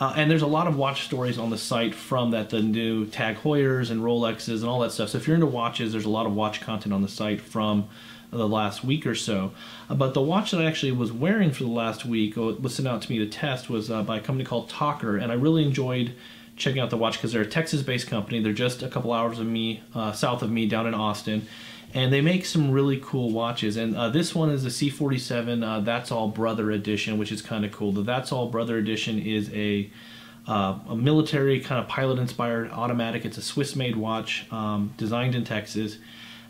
Uh, 0.00 0.14
and 0.16 0.30
there's 0.30 0.42
a 0.42 0.46
lot 0.46 0.66
of 0.66 0.76
watch 0.76 1.04
stories 1.04 1.38
on 1.38 1.50
the 1.50 1.58
site 1.58 1.94
from 1.94 2.30
that 2.30 2.50
the 2.50 2.60
new 2.60 3.06
Tag 3.06 3.36
Heuers 3.36 3.90
and 3.90 4.00
Rolexes 4.00 4.60
and 4.60 4.64
all 4.64 4.80
that 4.80 4.92
stuff. 4.92 5.10
So 5.10 5.18
if 5.18 5.26
you're 5.26 5.34
into 5.34 5.46
watches, 5.46 5.92
there's 5.92 6.06
a 6.06 6.10
lot 6.10 6.26
of 6.26 6.34
watch 6.34 6.60
content 6.60 6.92
on 6.92 7.02
the 7.02 7.08
site 7.08 7.40
from 7.40 7.88
the 8.30 8.48
last 8.48 8.82
week 8.82 9.06
or 9.06 9.14
so. 9.14 9.52
Uh, 9.90 9.94
but 9.94 10.14
the 10.14 10.22
watch 10.22 10.50
that 10.52 10.60
I 10.60 10.64
actually 10.64 10.92
was 10.92 11.12
wearing 11.12 11.50
for 11.50 11.64
the 11.64 11.70
last 11.70 12.06
week, 12.06 12.38
uh, 12.38 12.54
was 12.54 12.74
sent 12.74 12.88
out 12.88 13.02
to 13.02 13.12
me 13.12 13.18
to 13.18 13.26
test, 13.26 13.68
was 13.68 13.90
uh, 13.90 14.02
by 14.02 14.16
a 14.16 14.20
company 14.20 14.44
called 14.44 14.70
Tockr, 14.70 15.22
and 15.22 15.30
I 15.30 15.34
really 15.34 15.62
enjoyed 15.62 16.14
checking 16.56 16.80
out 16.80 16.90
the 16.90 16.96
watch 16.96 17.14
because 17.14 17.32
they're 17.32 17.42
a 17.42 17.46
Texas-based 17.46 18.06
company. 18.06 18.40
They're 18.40 18.52
just 18.52 18.82
a 18.82 18.88
couple 18.88 19.12
hours 19.12 19.38
of 19.38 19.46
me 19.46 19.82
uh, 19.94 20.12
south 20.12 20.42
of 20.42 20.50
me 20.50 20.66
down 20.66 20.86
in 20.86 20.94
Austin, 20.94 21.46
and 21.94 22.12
they 22.12 22.20
make 22.20 22.44
some 22.44 22.70
really 22.70 23.00
cool 23.02 23.30
watches. 23.30 23.76
And 23.76 23.96
uh, 23.96 24.08
this 24.08 24.34
one 24.34 24.50
is 24.50 24.62
the 24.62 24.70
C47 24.70 25.66
uh, 25.66 25.80
That's 25.80 26.10
All 26.10 26.28
Brother 26.28 26.70
edition, 26.70 27.18
which 27.18 27.32
is 27.32 27.42
kind 27.42 27.64
of 27.64 27.72
cool. 27.72 27.92
The 27.92 28.02
That's 28.02 28.32
All 28.32 28.48
Brother 28.48 28.78
edition 28.78 29.18
is 29.18 29.50
a 29.52 29.90
uh, 30.46 30.76
a 30.88 30.96
military 30.96 31.60
kind 31.60 31.80
of 31.80 31.86
pilot-inspired 31.86 32.68
automatic. 32.72 33.24
It's 33.24 33.38
a 33.38 33.42
Swiss-made 33.42 33.94
watch 33.94 34.44
um, 34.50 34.92
designed 34.96 35.36
in 35.36 35.44
Texas. 35.44 35.98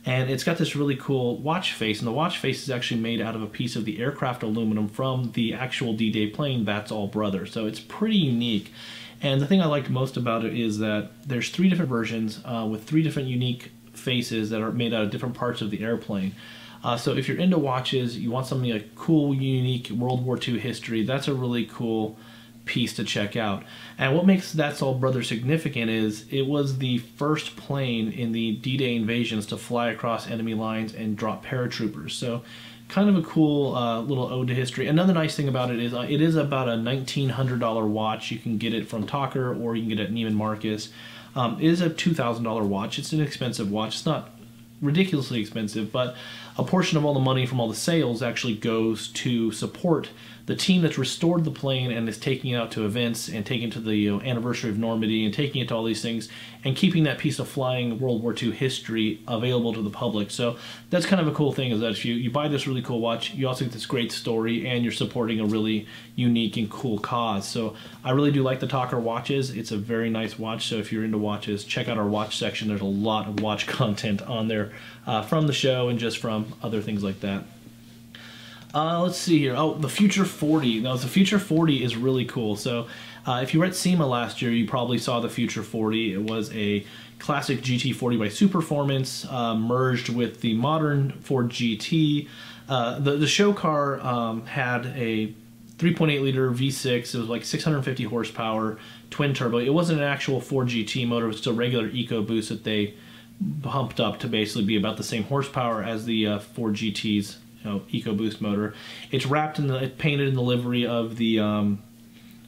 And 0.04 0.28
it's 0.31 0.43
got 0.43 0.58
this 0.58 0.75
really 0.75 0.96
cool 0.96 1.38
watch 1.38 1.75
face, 1.75 2.00
and 2.00 2.08
the 2.08 2.12
watch 2.12 2.38
face 2.38 2.62
is 2.64 2.70
actually 2.70 3.00
made 3.00 3.20
out 3.20 3.37
of 3.37 3.43
a 3.43 3.46
piece 3.46 3.76
of 3.76 3.84
the 3.84 4.00
aircraft 4.00 4.43
aluminum 4.43 4.88
from 4.88 5.31
the 5.32 5.54
actual 5.54 5.93
D-Day 5.93 6.28
plane, 6.28 6.64
That's 6.64 6.90
All 6.90 7.06
Brother. 7.06 7.46
So 7.46 7.66
it's 7.66 7.78
pretty 7.78 8.16
unique. 8.16 8.72
And 9.20 9.40
the 9.40 9.46
thing 9.46 9.60
I 9.60 9.66
liked 9.66 9.88
most 9.88 10.16
about 10.16 10.44
it 10.44 10.58
is 10.58 10.78
that 10.78 11.10
there's 11.25 11.50
three 11.50 11.69
different 11.69 11.88
versions 11.88 12.40
uh, 12.44 12.66
with 12.69 12.82
three 12.82 13.04
different 13.04 13.28
unique 13.28 13.70
faces 13.93 14.50
that 14.50 14.60
are 14.60 14.72
made 14.72 14.93
out 14.93 15.04
of 15.04 15.10
different 15.10 15.37
parts 15.37 15.60
of 15.60 15.70
the 15.70 15.84
airplane. 15.84 16.34
Uh, 16.82 16.96
so 16.96 17.14
if 17.14 17.28
you're 17.28 17.38
into 17.38 17.58
watches, 17.58 18.19
you 18.19 18.32
want 18.32 18.46
something 18.46 18.70
like 18.70 18.96
cool, 18.96 19.32
unique 19.32 19.88
World 19.90 20.25
War 20.25 20.37
II 20.37 20.58
history, 20.58 21.04
that's 21.04 21.28
a 21.28 21.34
really 21.34 21.64
cool 21.66 22.19
piece 22.64 22.94
to 22.94 23.05
check 23.05 23.37
out. 23.37 23.64
And 23.99 24.14
what 24.14 24.26
makes 24.26 24.53
That's 24.53 24.82
All 24.82 24.94
Brother 24.94 25.23
significant 25.23 25.91
is 25.91 26.26
it 26.31 26.47
was 26.47 26.79
the 26.79 26.99
first 26.99 27.56
plane 27.56 28.11
in 28.11 28.32
the 28.32 28.53
D-Day 28.53 28.94
invasions 28.97 29.47
to 29.47 29.56
fly 29.56 29.91
across 29.91 30.29
enemy 30.29 30.55
lines 30.55 30.94
and 30.94 31.17
drop 31.17 31.44
paratroopers. 31.44 32.12
So 32.12 32.43
kind 32.88 33.09
of 33.09 33.17
a 33.17 33.23
cool 33.23 33.75
uh, 33.75 34.00
little 34.00 34.31
ode 34.32 34.49
to 34.49 34.55
history. 34.55 34.87
Another 34.87 35.14
nice 35.14 35.35
thing 35.35 35.49
about 35.49 35.70
it 35.70 35.81
is 35.81 35.94
uh, 35.94 36.06
it 36.09 36.20
is 36.20 36.37
about 36.37 36.69
a 36.69 36.73
$1,900 36.73 37.88
watch. 37.88 38.31
You 38.31 38.38
can 38.38 38.59
get 38.59 38.75
it 38.75 38.88
from 38.88 39.07
Tockr 39.07 39.59
or 39.61 39.75
you 39.75 39.83
can 39.83 39.88
get 39.88 40.00
it 40.00 40.09
at 40.09 40.12
Neiman 40.12 40.35
Marcus. 40.35 40.90
Um, 41.35 41.59
it 41.59 41.64
is 41.64 41.81
a 41.81 41.88
$2,000 41.88 42.66
watch. 42.66 42.99
It's 42.99 43.12
an 43.12 43.21
expensive 43.21 43.71
watch. 43.71 43.95
It's 43.95 44.07
not 44.07 44.31
ridiculously 44.83 45.40
expensive, 45.40 45.90
but 45.90 46.16
a 46.59 46.64
portion 46.64 46.99
of 46.99 47.04
all 47.04 47.14
the 47.14 47.21
money 47.21 47.47
from 47.47 47.61
all 47.61 47.68
the 47.68 47.75
sales 47.75 48.23
actually 48.23 48.54
goes 48.54 49.09
to 49.09 49.52
support 49.52 50.11
the 50.47 50.56
team 50.56 50.82
that's 50.82 50.99
restored 50.99 51.44
the 51.44 51.50
plane 51.50 51.92
and 51.92 52.09
is 52.09 52.18
taking 52.18 52.50
it 52.50 52.56
out 52.56 52.73
to 52.73 52.85
events 52.85 53.28
and 53.28 53.47
taking 53.47 53.68
it 53.68 53.73
to 53.73 53.80
the 53.80 53.94
you 53.94 54.11
know, 54.11 54.21
anniversary 54.23 54.71
of 54.71 54.78
Normandy 54.78 55.25
and 55.25 55.32
taking 55.32 55.62
it 55.62 55.68
to 55.68 55.75
all 55.75 55.85
these 55.85 56.02
things 56.02 56.28
and 56.64 56.76
keeping 56.76 57.04
that 57.04 57.18
piece 57.18 57.38
of 57.38 57.49
flying 57.49 57.99
World 58.00 58.23
War 58.23 58.35
II 58.40 58.50
history 58.50 59.21
available 59.28 59.73
to 59.73 59.82
the 59.82 59.90
public. 59.90 60.30
So 60.30 60.56
that's 60.90 61.06
kind 61.06 61.21
of 61.21 61.28
a 61.28 61.32
cool 61.32 61.52
thing 61.52 61.71
is 61.71 61.80
that 61.80 61.92
if 61.92 62.04
you, 62.04 62.14
you 62.14 62.30
buy 62.30 62.49
this 62.49 62.66
really 62.66 62.82
cool 62.82 63.00
watch, 63.00 63.35
you 63.35 63.47
also 63.47 63.64
get 63.64 63.73
this 63.73 63.87
great 63.87 64.11
story 64.11 64.66
and 64.66 64.82
you're 64.82 64.92
supporting 64.92 65.38
a 65.38 65.44
really 65.44 65.87
unique 66.16 66.56
and 66.56 66.68
cool 66.71 66.99
cause. 66.99 67.47
So 67.47 67.76
I 68.04 68.11
really 68.11 68.32
do 68.32 68.42
like 68.42 68.61
the 68.61 68.66
Tockr 68.66 69.00
watches. 69.00 69.50
It's 69.50 69.71
a 69.71 69.76
very 69.76 70.11
nice 70.11 70.38
watch. 70.38 70.66
So 70.66 70.76
if 70.76 70.92
you're 70.92 71.04
into 71.04 71.18
watches, 71.18 71.64
check 71.64 71.88
out 71.88 71.99
our 71.99 72.06
watch 72.06 72.37
section. 72.37 72.68
There's 72.68 72.80
a 72.80 72.85
lot 72.85 73.28
of 73.28 73.40
watch 73.40 73.66
content 73.68 74.23
on 74.23 74.49
there 74.49 74.73
uh, 75.06 75.23
from 75.23 75.47
the 75.47 75.52
show 75.52 75.88
and 75.88 75.99
just 75.99 76.18
from 76.18 76.41
other 76.62 76.80
things 76.80 77.02
like 77.02 77.20
that. 77.20 77.44
Uh, 78.75 79.02
let's 79.02 79.18
see 79.18 79.38
here. 79.38 79.54
Oh, 79.56 79.75
the 79.75 79.88
Future 79.88 80.25
40. 80.25 80.80
Now, 80.80 80.96
the 80.96 81.06
Future 81.06 81.38
40 81.38 81.84
is 81.84 81.96
really 81.96 82.25
cool. 82.25 82.56
So, 82.56 82.87
uh, 83.26 83.40
if 83.42 83.52
you 83.52 83.61
were 83.61 83.66
at 83.66 83.75
SEMA 83.75 84.06
last 84.06 84.40
year, 84.40 84.50
you 84.50 84.66
probably 84.66 84.99
saw 84.99 85.20
the 85.20 85.28
Future 85.28 85.62
40. 85.62 86.14
It 86.14 86.22
was 86.22 86.52
a 86.54 86.84
classic 87.18 87.61
GT40 87.61 88.18
by 88.18 88.26
Superformance 88.26 89.30
uh, 89.32 89.54
merged 89.54 90.08
with 90.08 90.40
the 90.40 90.54
modern 90.54 91.12
Ford 91.20 91.50
GT. 91.50 92.28
Uh, 92.68 92.99
the, 92.99 93.16
the 93.16 93.26
show 93.26 93.52
car 93.52 94.00
um, 94.00 94.46
had 94.46 94.87
a 94.87 95.34
3.8 95.76 96.22
liter 96.22 96.50
V6. 96.50 97.14
It 97.14 97.18
was 97.18 97.28
like 97.28 97.44
650 97.44 98.04
horsepower, 98.04 98.78
twin 99.11 99.34
turbo. 99.34 99.58
It 99.58 99.72
wasn't 99.72 99.99
an 100.00 100.04
actual 100.04 100.40
Ford 100.40 100.68
GT 100.68 101.06
motor. 101.06 101.26
It 101.26 101.28
was 101.28 101.38
still 101.38 101.54
regular 101.54 101.88
EcoBoost 101.88 102.49
that 102.49 102.64
they 102.64 102.94
pumped 103.62 104.00
up 104.00 104.18
to 104.20 104.28
basically 104.28 104.64
be 104.64 104.76
about 104.76 104.96
the 104.96 105.04
same 105.04 105.25
horsepower 105.25 105.82
as 105.82 106.04
the 106.04 106.26
uh, 106.26 106.38
Ford 106.38 106.75
GT's 106.75 107.38
you 107.64 107.70
know, 107.70 107.80
EcoBoost 107.92 108.40
motor. 108.40 108.75
It's 109.11 109.26
wrapped 109.26 109.58
in 109.58 109.68
the, 109.68 109.92
painted 109.99 110.28
in 110.28 110.34
the 110.34 110.42
livery 110.42 110.87
of 110.87 111.16
the 111.16 111.40
um, 111.40 111.82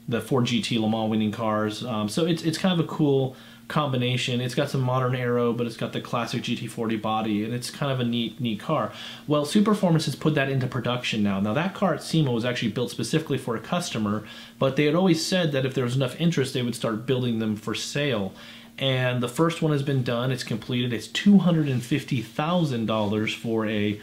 the 0.07 0.21
Ford 0.21 0.45
GT 0.45 0.79
Le 0.79 0.89
Mans 0.89 1.09
winning 1.09 1.31
cars. 1.31 1.83
Um, 1.83 2.09
so 2.09 2.25
it's 2.25 2.43
it's 2.43 2.57
kind 2.57 2.79
of 2.79 2.85
a 2.85 2.87
cool 2.87 3.35
combination. 3.67 4.41
It's 4.41 4.53
got 4.53 4.69
some 4.69 4.81
modern 4.81 5.15
aero, 5.15 5.51
but 5.51 5.65
it's 5.65 5.77
got 5.77 5.93
the 5.93 6.01
classic 6.01 6.43
GT40 6.43 7.01
body, 7.01 7.43
and 7.43 7.53
it's 7.53 7.71
kind 7.71 7.91
of 7.91 7.99
a 7.99 8.03
neat, 8.03 8.39
neat 8.39 8.59
car. 8.59 8.91
Well, 9.27 9.45
Superformance 9.45 10.05
has 10.05 10.15
put 10.15 10.35
that 10.35 10.49
into 10.49 10.67
production 10.67 11.23
now. 11.23 11.39
Now 11.39 11.53
that 11.53 11.73
car 11.73 11.93
at 11.95 12.03
SEMA 12.03 12.31
was 12.31 12.45
actually 12.45 12.71
built 12.71 12.91
specifically 12.91 13.37
for 13.37 13.55
a 13.55 13.59
customer, 13.59 14.23
but 14.59 14.75
they 14.75 14.85
had 14.85 14.95
always 14.95 15.25
said 15.25 15.51
that 15.53 15.65
if 15.65 15.73
there 15.73 15.83
was 15.83 15.95
enough 15.95 16.19
interest, 16.21 16.53
they 16.53 16.61
would 16.61 16.75
start 16.75 17.05
building 17.05 17.39
them 17.39 17.55
for 17.55 17.73
sale. 17.73 18.33
And 18.77 19.23
the 19.23 19.29
first 19.29 19.61
one 19.61 19.71
has 19.71 19.83
been 19.83 20.03
done. 20.03 20.31
It's 20.31 20.43
completed. 20.43 20.91
It's 20.91 21.07
two 21.07 21.37
hundred 21.39 21.69
and 21.69 21.81
fifty 21.81 22.21
thousand 22.21 22.87
dollars 22.87 23.33
for 23.33 23.65
a 23.67 23.99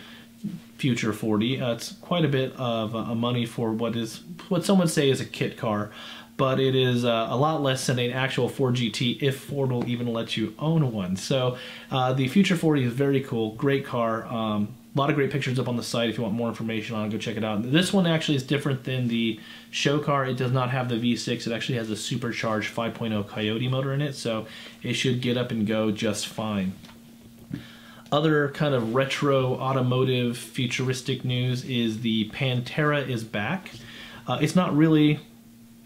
future 0.76 1.12
40. 1.12 1.60
Uh, 1.60 1.72
it's 1.74 1.92
quite 2.00 2.24
a 2.24 2.28
bit 2.28 2.52
of 2.56 2.96
uh, 2.96 3.14
money 3.14 3.46
for 3.46 3.70
what 3.70 3.94
is 3.94 4.22
what 4.48 4.64
some 4.64 4.78
would 4.78 4.90
say 4.90 5.08
is 5.08 5.20
a 5.20 5.24
kit 5.24 5.56
car 5.56 5.92
but 6.36 6.58
it 6.58 6.74
is 6.74 7.04
uh, 7.04 7.28
a 7.30 7.36
lot 7.36 7.62
less 7.62 7.86
than 7.86 7.98
an 7.98 8.10
actual 8.10 8.48
Ford 8.48 8.74
GT 8.74 9.22
if 9.22 9.38
Ford 9.38 9.70
will 9.70 9.88
even 9.88 10.08
let 10.08 10.36
you 10.36 10.54
own 10.58 10.90
one. 10.90 11.14
So 11.14 11.56
uh, 11.90 12.12
the 12.14 12.26
Future 12.26 12.56
40 12.56 12.84
is 12.84 12.92
very 12.92 13.20
cool, 13.20 13.54
great 13.54 13.84
car. 13.84 14.26
Um, 14.26 14.74
a 14.94 14.98
lot 14.98 15.08
of 15.08 15.16
great 15.16 15.30
pictures 15.30 15.58
up 15.58 15.68
on 15.68 15.76
the 15.76 15.82
site 15.82 16.10
if 16.10 16.18
you 16.18 16.22
want 16.22 16.34
more 16.34 16.48
information 16.48 16.94
on 16.94 17.06
it, 17.06 17.10
go 17.10 17.18
check 17.18 17.36
it 17.36 17.44
out. 17.44 17.62
This 17.62 17.92
one 17.92 18.06
actually 18.06 18.36
is 18.36 18.42
different 18.42 18.84
than 18.84 19.08
the 19.08 19.40
show 19.70 19.98
car. 19.98 20.26
It 20.26 20.36
does 20.36 20.52
not 20.52 20.70
have 20.70 20.88
the 20.90 20.96
V6. 20.96 21.46
It 21.46 21.52
actually 21.52 21.78
has 21.78 21.88
a 21.90 21.96
supercharged 21.96 22.74
5.0 22.74 23.26
Coyote 23.26 23.68
motor 23.68 23.94
in 23.94 24.02
it, 24.02 24.14
so 24.14 24.46
it 24.82 24.92
should 24.92 25.22
get 25.22 25.38
up 25.38 25.50
and 25.50 25.66
go 25.66 25.90
just 25.90 26.26
fine. 26.26 26.74
Other 28.10 28.50
kind 28.50 28.74
of 28.74 28.94
retro 28.94 29.54
automotive 29.54 30.36
futuristic 30.36 31.24
news 31.24 31.64
is 31.64 32.02
the 32.02 32.28
Pantera 32.28 33.08
is 33.08 33.24
back. 33.24 33.70
Uh, 34.26 34.38
it's 34.42 34.54
not 34.54 34.76
really 34.76 35.20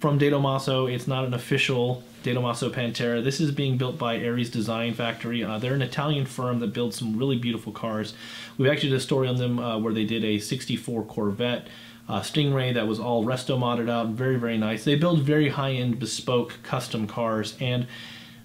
from 0.01 0.19
De 0.19 0.29
Tomaso. 0.29 0.87
It's 0.87 1.07
not 1.07 1.25
an 1.25 1.35
official 1.35 2.03
De 2.35 2.71
Pantera. 2.71 3.23
This 3.23 3.41
is 3.41 3.53
being 3.53 3.77
built 3.77 3.99
by 3.99 4.17
Ares 4.17 4.51
Design 4.51 4.95
Factory. 4.95 5.45
Uh, 5.45 5.59
they're 5.59 5.75
an 5.75 5.83
Italian 5.83 6.27
firm 6.27 6.59
that 6.59 6.73
builds 6.73 6.99
some 6.99 7.17
really 7.17 7.39
beautiful 7.39 7.73
cars. 7.73 8.15
We've 8.59 8.71
actually 8.71 8.91
did 8.91 8.97
a 8.97 9.01
story 9.01 9.29
on 9.29 9.37
them 9.37 9.61
uh, 9.61 9.79
where 9.79 9.95
they 9.95 10.05
did 10.05 10.25
a 10.25 10.41
64 10.41 11.05
Corvette 11.05 11.69
uh, 12.09 12.21
Stingray 12.23 12.75
that 12.75 12.89
was 12.89 12.99
all 12.99 13.25
resto 13.25 13.57
modded 13.57 13.89
out. 13.89 14.09
Very, 14.09 14.37
very 14.37 14.59
nice. 14.59 14.83
They 14.85 14.97
build 14.97 15.23
very 15.23 15.51
high-end 15.51 16.01
bespoke 16.01 16.59
custom 16.65 17.07
cars. 17.07 17.57
And 17.61 17.87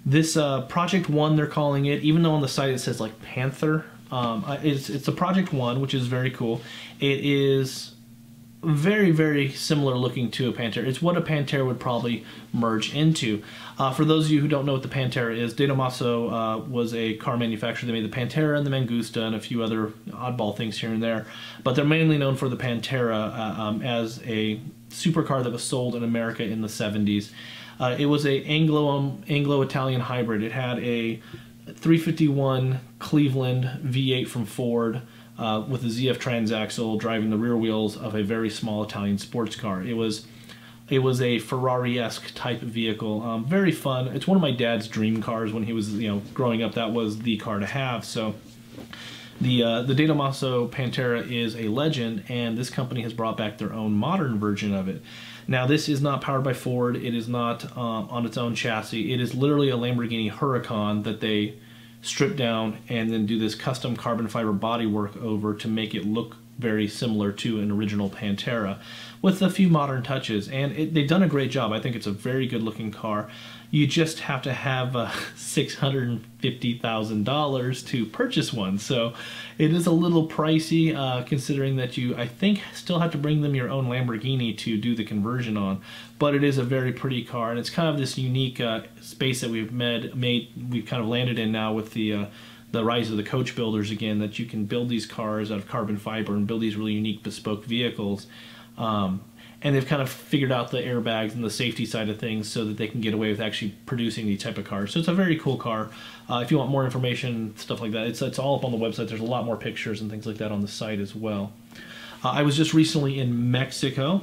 this 0.06 0.38
uh, 0.38 0.62
Project 0.62 1.10
One, 1.10 1.36
they're 1.36 1.48
calling 1.48 1.88
it, 1.88 2.04
even 2.04 2.22
though 2.22 2.34
on 2.34 2.42
the 2.42 2.48
site 2.48 2.70
it 2.70 2.80
says 2.80 3.00
like 3.00 3.20
Panther, 3.22 3.86
um, 4.12 4.44
uh, 4.46 4.60
it's, 4.62 4.90
it's 4.92 5.08
a 5.08 5.12
Project 5.12 5.54
One, 5.54 5.82
which 5.82 5.96
is 5.96 6.06
very 6.06 6.30
cool. 6.30 6.62
It 7.00 7.26
is 7.26 7.96
very, 8.64 9.10
very 9.10 9.50
similar 9.50 9.96
looking 9.96 10.30
to 10.32 10.48
a 10.50 10.54
Pantera. 10.54 10.86
It's 10.86 11.02
what 11.02 11.18
a 11.18 11.22
Pantera 11.22 11.66
would 11.66 11.80
probably 11.80 12.26
merge 12.54 12.94
into. 12.94 13.42
Uh, 13.80 13.92
for 13.92 14.06
those 14.06 14.26
of 14.26 14.32
you 14.32 14.40
who 14.40 14.48
don't 14.48 14.66
know 14.66 14.74
what 14.74 14.84
the 14.84 14.88
Pantera 14.88 15.36
is, 15.36 15.54
De 15.54 15.68
uh, 15.72 16.58
was 16.58 16.94
a 16.94 17.16
car 17.16 17.38
manufacturer. 17.38 17.88
They 17.88 18.00
made 18.00 18.12
the 18.12 18.16
Pantera 18.16 18.58
and 18.58 18.66
the 18.66 18.70
Mangusta 18.70 19.24
and 19.24 19.36
a 19.36 19.40
few 19.40 19.64
other 19.64 19.88
oddball 20.10 20.56
things 20.56 20.80
here 20.80 20.92
and 20.92 21.02
there. 21.02 21.26
But 21.64 21.76
they're 21.76 21.86
mainly 21.86 22.20
known 22.20 22.36
for 22.36 22.50
the 22.50 22.58
Pantera 22.58 23.36
uh, 23.36 23.62
um, 23.62 23.82
as 23.82 24.22
a 24.26 24.60
supercar 24.90 25.44
that 25.44 25.52
was 25.52 25.64
sold 25.64 25.96
in 25.96 26.04
America 26.04 26.44
in 26.44 26.62
the 26.62 26.68
70s. 26.68 27.32
Uh, 27.80 27.96
it 27.98 28.06
was 28.06 28.28
a 28.28 28.44
Anglo 28.44 28.90
um, 28.90 29.24
Anglo 29.28 29.64
Italian 29.64 30.02
hybrid. 30.02 30.44
It 30.44 30.52
had 30.52 30.78
a 30.80 31.20
351 31.66 32.80
Cleveland 33.00 33.64
V8 33.84 34.28
from 34.28 34.46
Ford 34.46 35.02
uh, 35.42 35.62
with 35.68 35.84
a 35.84 35.88
ZF 35.88 36.18
transaxle 36.18 37.00
driving 37.00 37.32
the 37.32 37.38
rear 37.38 37.58
wheels 37.58 37.98
of 37.98 38.14
a 38.14 38.22
very 38.22 38.50
small 38.50 38.84
Italian 38.84 39.18
sports 39.18 39.56
car. 39.56 39.82
It 39.82 39.98
was 39.98 40.28
it 40.88 41.00
was 41.00 41.22
a 41.22 41.40
Ferrari-esque 41.40 42.34
type 42.36 42.60
vehicle. 42.60 43.24
Um, 43.24 43.46
very 43.46 43.72
fun. 43.72 44.10
It's 44.10 44.28
one 44.28 44.36
of 44.36 44.42
my 44.42 44.52
dad's 44.52 44.88
dream 44.88 45.22
cars 45.24 45.52
when 45.52 45.64
he 45.64 45.74
was 45.74 45.94
you 45.94 46.10
know 46.10 46.22
growing 46.34 46.62
up. 46.62 46.76
That 46.76 46.92
was 46.92 47.20
the 47.20 47.38
car 47.38 47.60
to 47.60 47.66
have. 47.66 48.06
So. 48.06 48.36
The, 49.40 49.64
uh, 49.64 49.82
De 49.82 49.96
Tomaso 49.96 50.68
Pantera 50.68 51.28
is 51.28 51.56
a 51.56 51.68
legend, 51.68 52.26
and 52.30 52.56
this 52.56 52.70
company 52.70 53.02
has 53.02 53.12
brought 53.12 53.38
back 53.38 53.58
their 53.58 53.74
own 53.74 53.92
modern 53.92 54.38
version 54.38 54.72
of 54.72 54.88
it. 54.88 55.02
Now, 55.48 55.66
this 55.66 55.90
is 55.90 56.00
not 56.00 56.22
powered 56.22 56.44
by 56.44 56.54
Ford. 56.54 56.96
It 56.96 57.16
is 57.16 57.28
not 57.28 57.76
um, 57.76 58.08
on 58.12 58.28
its 58.28 58.38
own 58.38 58.54
chassis. 58.54 59.12
It 59.12 59.20
is 59.20 59.34
literally 59.34 59.72
a 59.72 59.76
Lamborghini 59.76 60.32
Huracan 60.32 61.04
that 61.06 61.22
they 61.22 61.56
strip 62.02 62.36
down 62.36 62.78
and 62.90 63.12
then 63.12 63.26
do 63.26 63.38
this 63.38 63.56
custom 63.56 63.96
carbon 63.96 64.28
fiber 64.28 64.54
bodywork 64.54 65.22
over 65.22 65.54
to 65.54 65.68
make 65.68 65.94
it 65.94 66.06
look 66.06 66.38
very 66.62 66.88
similar 66.88 67.32
to 67.32 67.60
an 67.60 67.72
original 67.72 68.08
Pantera 68.10 68.78
with 69.22 69.42
a 69.42 69.50
few 69.50 69.68
modern 69.68 70.04
touches. 70.04 70.48
And 70.48 70.72
it, 70.74 70.94
they've 70.94 71.10
done 71.10 71.24
a 71.24 71.28
great 71.28 71.50
job. 71.52 71.72
I 71.72 71.80
think 71.80 71.96
it's 71.96 72.06
a 72.08 72.12
very 72.12 72.46
good 72.48 72.64
looking 72.64 72.92
car. 72.92 73.30
You 73.72 73.88
just 73.88 74.20
have 74.22 74.42
to 74.44 74.54
have 74.54 74.96
uh, 74.96 75.08
$650,000 75.36 77.88
to 77.88 78.06
purchase 78.06 78.54
one. 78.54 78.78
So 78.78 79.14
it 79.58 79.74
is 79.74 79.88
a 79.88 79.92
little 79.92 80.28
pricey 80.28 80.96
uh, 80.96 81.24
considering 81.24 81.78
that 81.78 81.98
you, 81.98 82.16
I 82.16 82.28
think, 82.28 82.62
still 82.74 83.00
have 83.00 83.12
to 83.12 83.18
bring 83.18 83.42
them 83.42 83.56
your 83.56 83.70
own 83.70 83.88
Lamborghini 83.88 84.56
to 84.60 84.78
do 84.78 84.96
the 84.96 85.04
conversion 85.04 85.58
on. 85.58 85.82
But 86.20 86.36
it 86.36 86.44
is 86.44 86.60
a 86.60 86.64
very 86.64 86.94
pretty 86.94 87.24
car. 87.24 87.50
And 87.50 87.60
it's 87.60 87.72
kind 87.72 87.90
of 87.90 87.98
this 87.98 88.18
unique 88.18 88.62
uh, 88.62 88.82
space 89.02 89.42
that 89.42 89.50
we've 89.50 89.72
made, 89.72 90.16
made, 90.16 90.52
we've 90.70 90.86
kind 90.86 91.02
of 91.02 91.10
landed 91.10 91.40
in 91.40 91.52
now 91.52 91.74
with 91.74 91.94
the 91.94 92.14
uh, 92.14 92.26
the 92.72 92.84
rise 92.84 93.12
of 93.12 93.18
the 93.18 93.24
coach 93.24 93.56
builders 93.56 93.92
again 93.92 94.20
that 94.20 94.40
you 94.40 94.46
can 94.46 94.66
build 94.66 94.90
these 94.90 95.06
cars 95.06 95.52
out 95.52 95.58
of 95.58 95.68
carbon 95.68 95.98
fiber 95.98 96.34
and 96.34 96.48
build 96.48 96.62
these 96.62 96.76
really 96.76 96.94
unique 96.94 97.24
bespoke 97.24 97.66
vehicles. 97.66 98.28
Um, 98.78 99.22
and 99.64 99.76
they've 99.76 99.86
kind 99.86 100.02
of 100.02 100.10
figured 100.10 100.52
out 100.52 100.72
the 100.72 100.80
airbags 100.80 101.34
and 101.34 101.44
the 101.44 101.50
safety 101.50 101.86
side 101.86 102.10
of 102.10 102.18
things 102.18 102.50
so 102.50 102.66
that 102.66 102.78
they 102.78 102.88
can 102.88 103.00
get 103.00 103.14
away 103.14 103.30
with 103.30 103.40
actually 103.40 103.76
producing 103.86 104.26
these 104.26 104.42
type 104.42 104.58
of 104.58 104.66
cars. 104.66 104.92
So 104.92 105.00
it's 105.00 105.08
a 105.08 105.14
very 105.14 105.38
cool 105.38 105.58
car. 105.58 105.90
Uh, 106.28 106.40
if 106.44 106.50
you 106.50 106.58
want 106.58 106.72
more 106.72 106.84
information 106.84 107.56
stuff 107.58 107.82
like 107.82 107.92
that 107.92 108.08
it's, 108.08 108.22
it's 108.22 108.40
all 108.40 108.56
up 108.56 108.66
on 108.66 108.72
the 108.72 108.78
website. 108.78 109.08
There's 109.10 109.22
a 109.22 109.26
lot 109.26 109.46
more 109.46 109.58
pictures 109.58 110.02
and 110.02 110.10
things 110.10 110.26
like 110.26 110.38
that 110.38 110.52
on 110.52 110.62
the 110.62 110.68
site 110.68 111.00
as 111.00 111.14
well. 111.14 111.54
Uh, 112.24 112.30
i 112.30 112.44
was 112.44 112.56
just 112.56 112.74
recently 112.74 113.20
in 113.20 113.50
mexico 113.50 114.22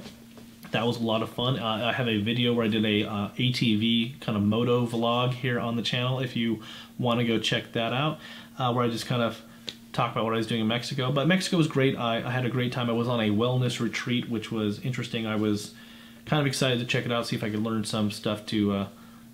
that 0.72 0.86
was 0.86 0.98
a 0.98 1.02
lot 1.02 1.22
of 1.22 1.30
fun. 1.30 1.58
Uh, 1.58 1.88
I 1.88 1.92
have 1.92 2.08
a 2.08 2.20
video 2.20 2.52
where 2.52 2.64
I 2.64 2.68
did 2.68 2.84
a 2.84 3.04
uh, 3.04 3.28
ATV 3.36 4.20
kind 4.20 4.36
of 4.36 4.42
moto 4.42 4.86
vlog 4.86 5.32
here 5.32 5.58
on 5.58 5.76
the 5.76 5.82
channel 5.82 6.20
if 6.20 6.36
you 6.36 6.62
want 6.98 7.20
to 7.20 7.26
go 7.26 7.38
check 7.38 7.72
that 7.72 7.92
out, 7.92 8.18
uh, 8.58 8.72
where 8.72 8.84
I 8.84 8.88
just 8.88 9.06
kind 9.06 9.22
of 9.22 9.40
talk 9.92 10.12
about 10.12 10.24
what 10.24 10.34
I 10.34 10.36
was 10.36 10.46
doing 10.46 10.60
in 10.60 10.68
Mexico. 10.68 11.10
But 11.10 11.26
Mexico 11.26 11.56
was 11.56 11.66
great. 11.66 11.96
I, 11.96 12.18
I, 12.18 12.30
had 12.30 12.44
a 12.44 12.50
great 12.50 12.72
time. 12.72 12.88
I 12.88 12.92
was 12.92 13.08
on 13.08 13.20
a 13.20 13.30
wellness 13.30 13.80
retreat, 13.80 14.28
which 14.28 14.52
was 14.52 14.80
interesting. 14.80 15.26
I 15.26 15.36
was 15.36 15.74
kind 16.26 16.40
of 16.40 16.46
excited 16.46 16.78
to 16.78 16.84
check 16.84 17.06
it 17.06 17.12
out, 17.12 17.26
see 17.26 17.36
if 17.36 17.42
I 17.42 17.50
could 17.50 17.62
learn 17.62 17.84
some 17.84 18.10
stuff 18.10 18.44
to 18.46 18.72
uh, 18.72 18.88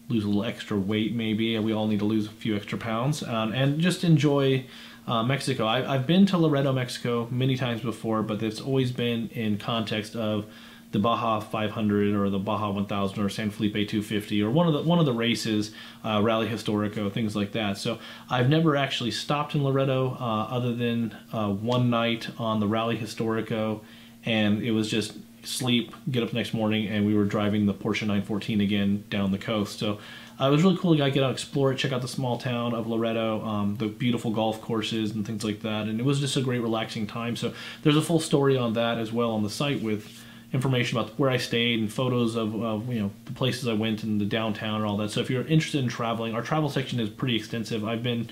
lose 0.09 0.25
a 0.25 0.27
little 0.27 0.45
extra 0.45 0.79
weight 0.79 1.15
maybe. 1.15 1.59
We 1.59 1.73
all 1.73 1.87
need 1.87 1.99
to 1.99 2.05
lose 2.05 2.27
a 2.27 2.31
few 2.31 2.57
extra 2.57 2.79
pounds. 2.79 3.23
Um, 3.23 3.53
and 3.53 3.81
just 3.81 4.05
enjoy 4.05 4.65
uh, 5.07 5.23
Mexico. 5.23 5.67
I, 5.67 5.95
I've 5.95 6.07
been 6.07 6.25
to 6.27 6.39
Loreto, 6.39 6.73
Mexico 6.73 7.29
many 7.31 7.57
times 7.57 7.83
before, 7.83 8.23
but 8.23 8.43
it's 8.43 8.61
always 8.61 8.93
been 8.93 9.29
in 9.29 9.59
context 9.59 10.17
of 10.17 10.47
the 10.95 11.01
Baja 11.01 11.41
500 11.41 12.15
or 12.15 12.31
the 12.31 12.39
Baja 12.39 12.71
1000 12.71 13.21
or 13.21 13.29
San 13.29 13.51
Felipe 13.51 13.73
250 13.73 14.41
or 14.45 14.51
one 14.51 14.69
of 14.69 14.75
the 14.75 14.83
one 14.83 15.01
of 15.01 15.07
the 15.07 15.13
races, 15.13 15.73
uh, 16.05 16.21
Rally 16.23 16.47
Historico, 16.47 17.13
things 17.13 17.35
like 17.35 17.51
that. 17.51 17.79
So 17.79 17.99
I've 18.31 18.49
never 18.49 18.77
actually 18.77 19.11
stopped 19.11 19.57
in 19.57 19.65
Loreto 19.65 20.17
uh, 20.21 20.55
other 20.55 20.73
than 20.73 21.17
uh, 21.33 21.51
one 21.51 21.91
night 21.91 22.29
on 22.39 22.61
the 22.61 22.69
Rally 22.69 22.97
Historico, 22.97 23.81
and 24.25 24.63
it 24.63 24.71
was 24.71 24.89
just 24.89 25.15
sleep, 25.43 25.93
get 26.09 26.23
up 26.23 26.33
next 26.33 26.55
morning, 26.55 26.87
and 26.87 27.05
we 27.05 27.17
were 27.17 27.25
driving 27.25 27.67
the 27.67 27.75
Porsche 27.75 28.03
914 28.03 28.61
again 28.61 29.03
down 29.11 29.33
the 29.33 29.39
coast. 29.39 29.81
So 29.81 29.99
uh, 30.41 30.47
it 30.47 30.51
was 30.51 30.63
really 30.63 30.77
cool 30.77 30.97
to 30.97 31.11
get 31.11 31.25
out, 31.25 31.33
explore 31.33 31.73
it, 31.73 31.77
check 31.77 31.91
out 31.91 32.03
the 32.03 32.09
small 32.09 32.39
town 32.39 32.73
of 32.73 32.87
Loreto, 32.87 33.45
um, 33.45 33.75
the 33.77 33.89
beautiful 33.89 34.31
golf 34.31 34.61
courses 34.61 35.11
and 35.11 35.27
things 35.27 35.43
like 35.43 35.63
that. 35.63 35.89
And 35.89 35.99
it 35.99 36.05
was 36.05 36.21
just 36.21 36.37
a 36.37 36.41
great, 36.41 36.61
relaxing 36.61 37.09
time. 37.09 37.35
So 37.35 37.53
there's 37.83 37.97
a 37.97 38.03
full 38.03 38.21
story 38.21 38.57
on 38.57 38.75
that 38.75 38.99
as 38.99 39.13
well 39.13 39.33
on 39.33 39.43
the 39.43 39.51
site 39.51 39.83
with 39.83 40.24
information 40.55 40.97
about 40.97 41.19
where 41.19 41.29
I 41.29 41.37
stayed 41.37 41.81
and 41.81 41.93
photos 41.93 42.37
of, 42.37 42.55
of, 42.63 42.91
you 42.91 43.01
know 43.01 43.11
the 43.25 43.33
places 43.33 43.67
I 43.69 43.75
went 43.75 44.05
and 44.05 44.21
the 44.21 44.25
downtown 44.25 44.77
and 44.77 44.85
all 44.85 44.97
that. 44.99 45.11
So 45.11 45.21
if 45.21 45.29
you're 45.29 45.47
interested 45.47 45.83
in 45.83 45.91
traveling, 45.91 46.35
our 46.35 46.43
travel 46.43 46.71
section 46.71 47.01
is 47.01 47.11
pretty 47.11 47.37
extensive. 47.37 47.85
I've 47.85 48.05
been 48.05 48.31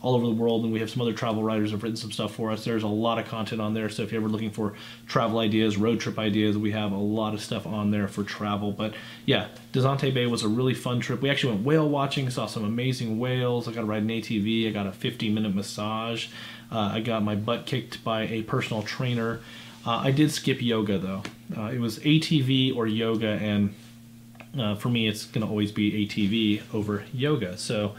all 0.00 0.14
over 0.14 0.26
the 0.26 0.32
world 0.32 0.64
and 0.64 0.72
we 0.72 0.80
have 0.80 0.90
some 0.90 1.00
other 1.00 1.14
travel 1.14 1.42
writers 1.42 1.70
have 1.70 1.82
written 1.82 1.96
some 1.96 2.12
stuff 2.12 2.34
for 2.34 2.50
us. 2.50 2.62
There's 2.62 2.82
a 2.82 2.88
lot 2.88 3.18
of 3.18 3.26
content 3.26 3.60
on 3.62 3.72
there. 3.72 3.88
So 3.88 4.02
if 4.02 4.12
you're 4.12 4.20
ever 4.20 4.28
looking 4.28 4.50
for 4.50 4.74
travel 5.06 5.38
ideas, 5.38 5.78
road 5.78 5.98
trip 5.98 6.18
ideas, 6.18 6.58
we 6.58 6.72
have 6.72 6.92
a 6.92 6.96
lot 6.96 7.32
of 7.32 7.40
stuff 7.40 7.66
on 7.66 7.90
there 7.90 8.06
for 8.06 8.22
travel. 8.22 8.70
But 8.70 8.94
yeah, 9.24 9.48
Danzante 9.72 10.12
Bay 10.12 10.26
was 10.26 10.42
a 10.42 10.48
really 10.48 10.74
fun 10.74 11.00
trip. 11.00 11.22
We 11.22 11.30
actually 11.30 11.54
went 11.54 11.64
whale 11.64 11.88
watching, 11.88 12.28
saw 12.28 12.44
some 12.44 12.64
amazing 12.64 13.18
whales. 13.18 13.66
I 13.66 13.72
got 13.72 13.80
to 13.80 13.86
ride 13.86 14.02
an 14.02 14.10
ATV. 14.10 14.68
I 14.68 14.72
got 14.72 14.86
a 14.86 14.92
50 14.92 15.30
minute 15.30 15.54
massage. 15.54 16.28
Uh, 16.70 16.90
I 16.92 17.00
got 17.00 17.22
my 17.22 17.34
butt 17.34 17.64
kicked 17.64 18.04
by 18.04 18.26
a 18.26 18.42
personal 18.42 18.82
trainer. 18.82 19.40
Uh, 19.86 19.96
I 19.96 20.10
did 20.10 20.30
skip 20.30 20.62
yoga 20.62 20.98
though. 20.98 21.22
Uh, 21.56 21.70
it 21.70 21.78
was 21.78 21.98
ATV 21.98 22.74
or 22.74 22.86
yoga, 22.86 23.28
and 23.28 23.74
uh, 24.58 24.74
for 24.76 24.88
me, 24.88 25.08
it's 25.08 25.26
going 25.26 25.44
to 25.44 25.50
always 25.50 25.72
be 25.72 26.06
ATV 26.06 26.62
over 26.74 27.04
yoga. 27.12 27.58
So, 27.58 27.94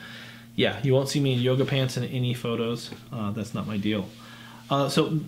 yeah, 0.56 0.80
you 0.84 0.94
won't 0.94 1.10
see 1.10 1.20
me 1.20 1.34
in 1.34 1.40
yoga 1.40 1.66
pants 1.66 1.98
in 1.98 2.06
any 2.06 2.34
photos. 2.34 2.92
Uh, 3.12 3.32
that's 3.32 3.54
not 3.54 3.68
my 3.68 3.78
deal. 3.78 4.08
Uh, 4.70 4.90
so, 4.90 5.20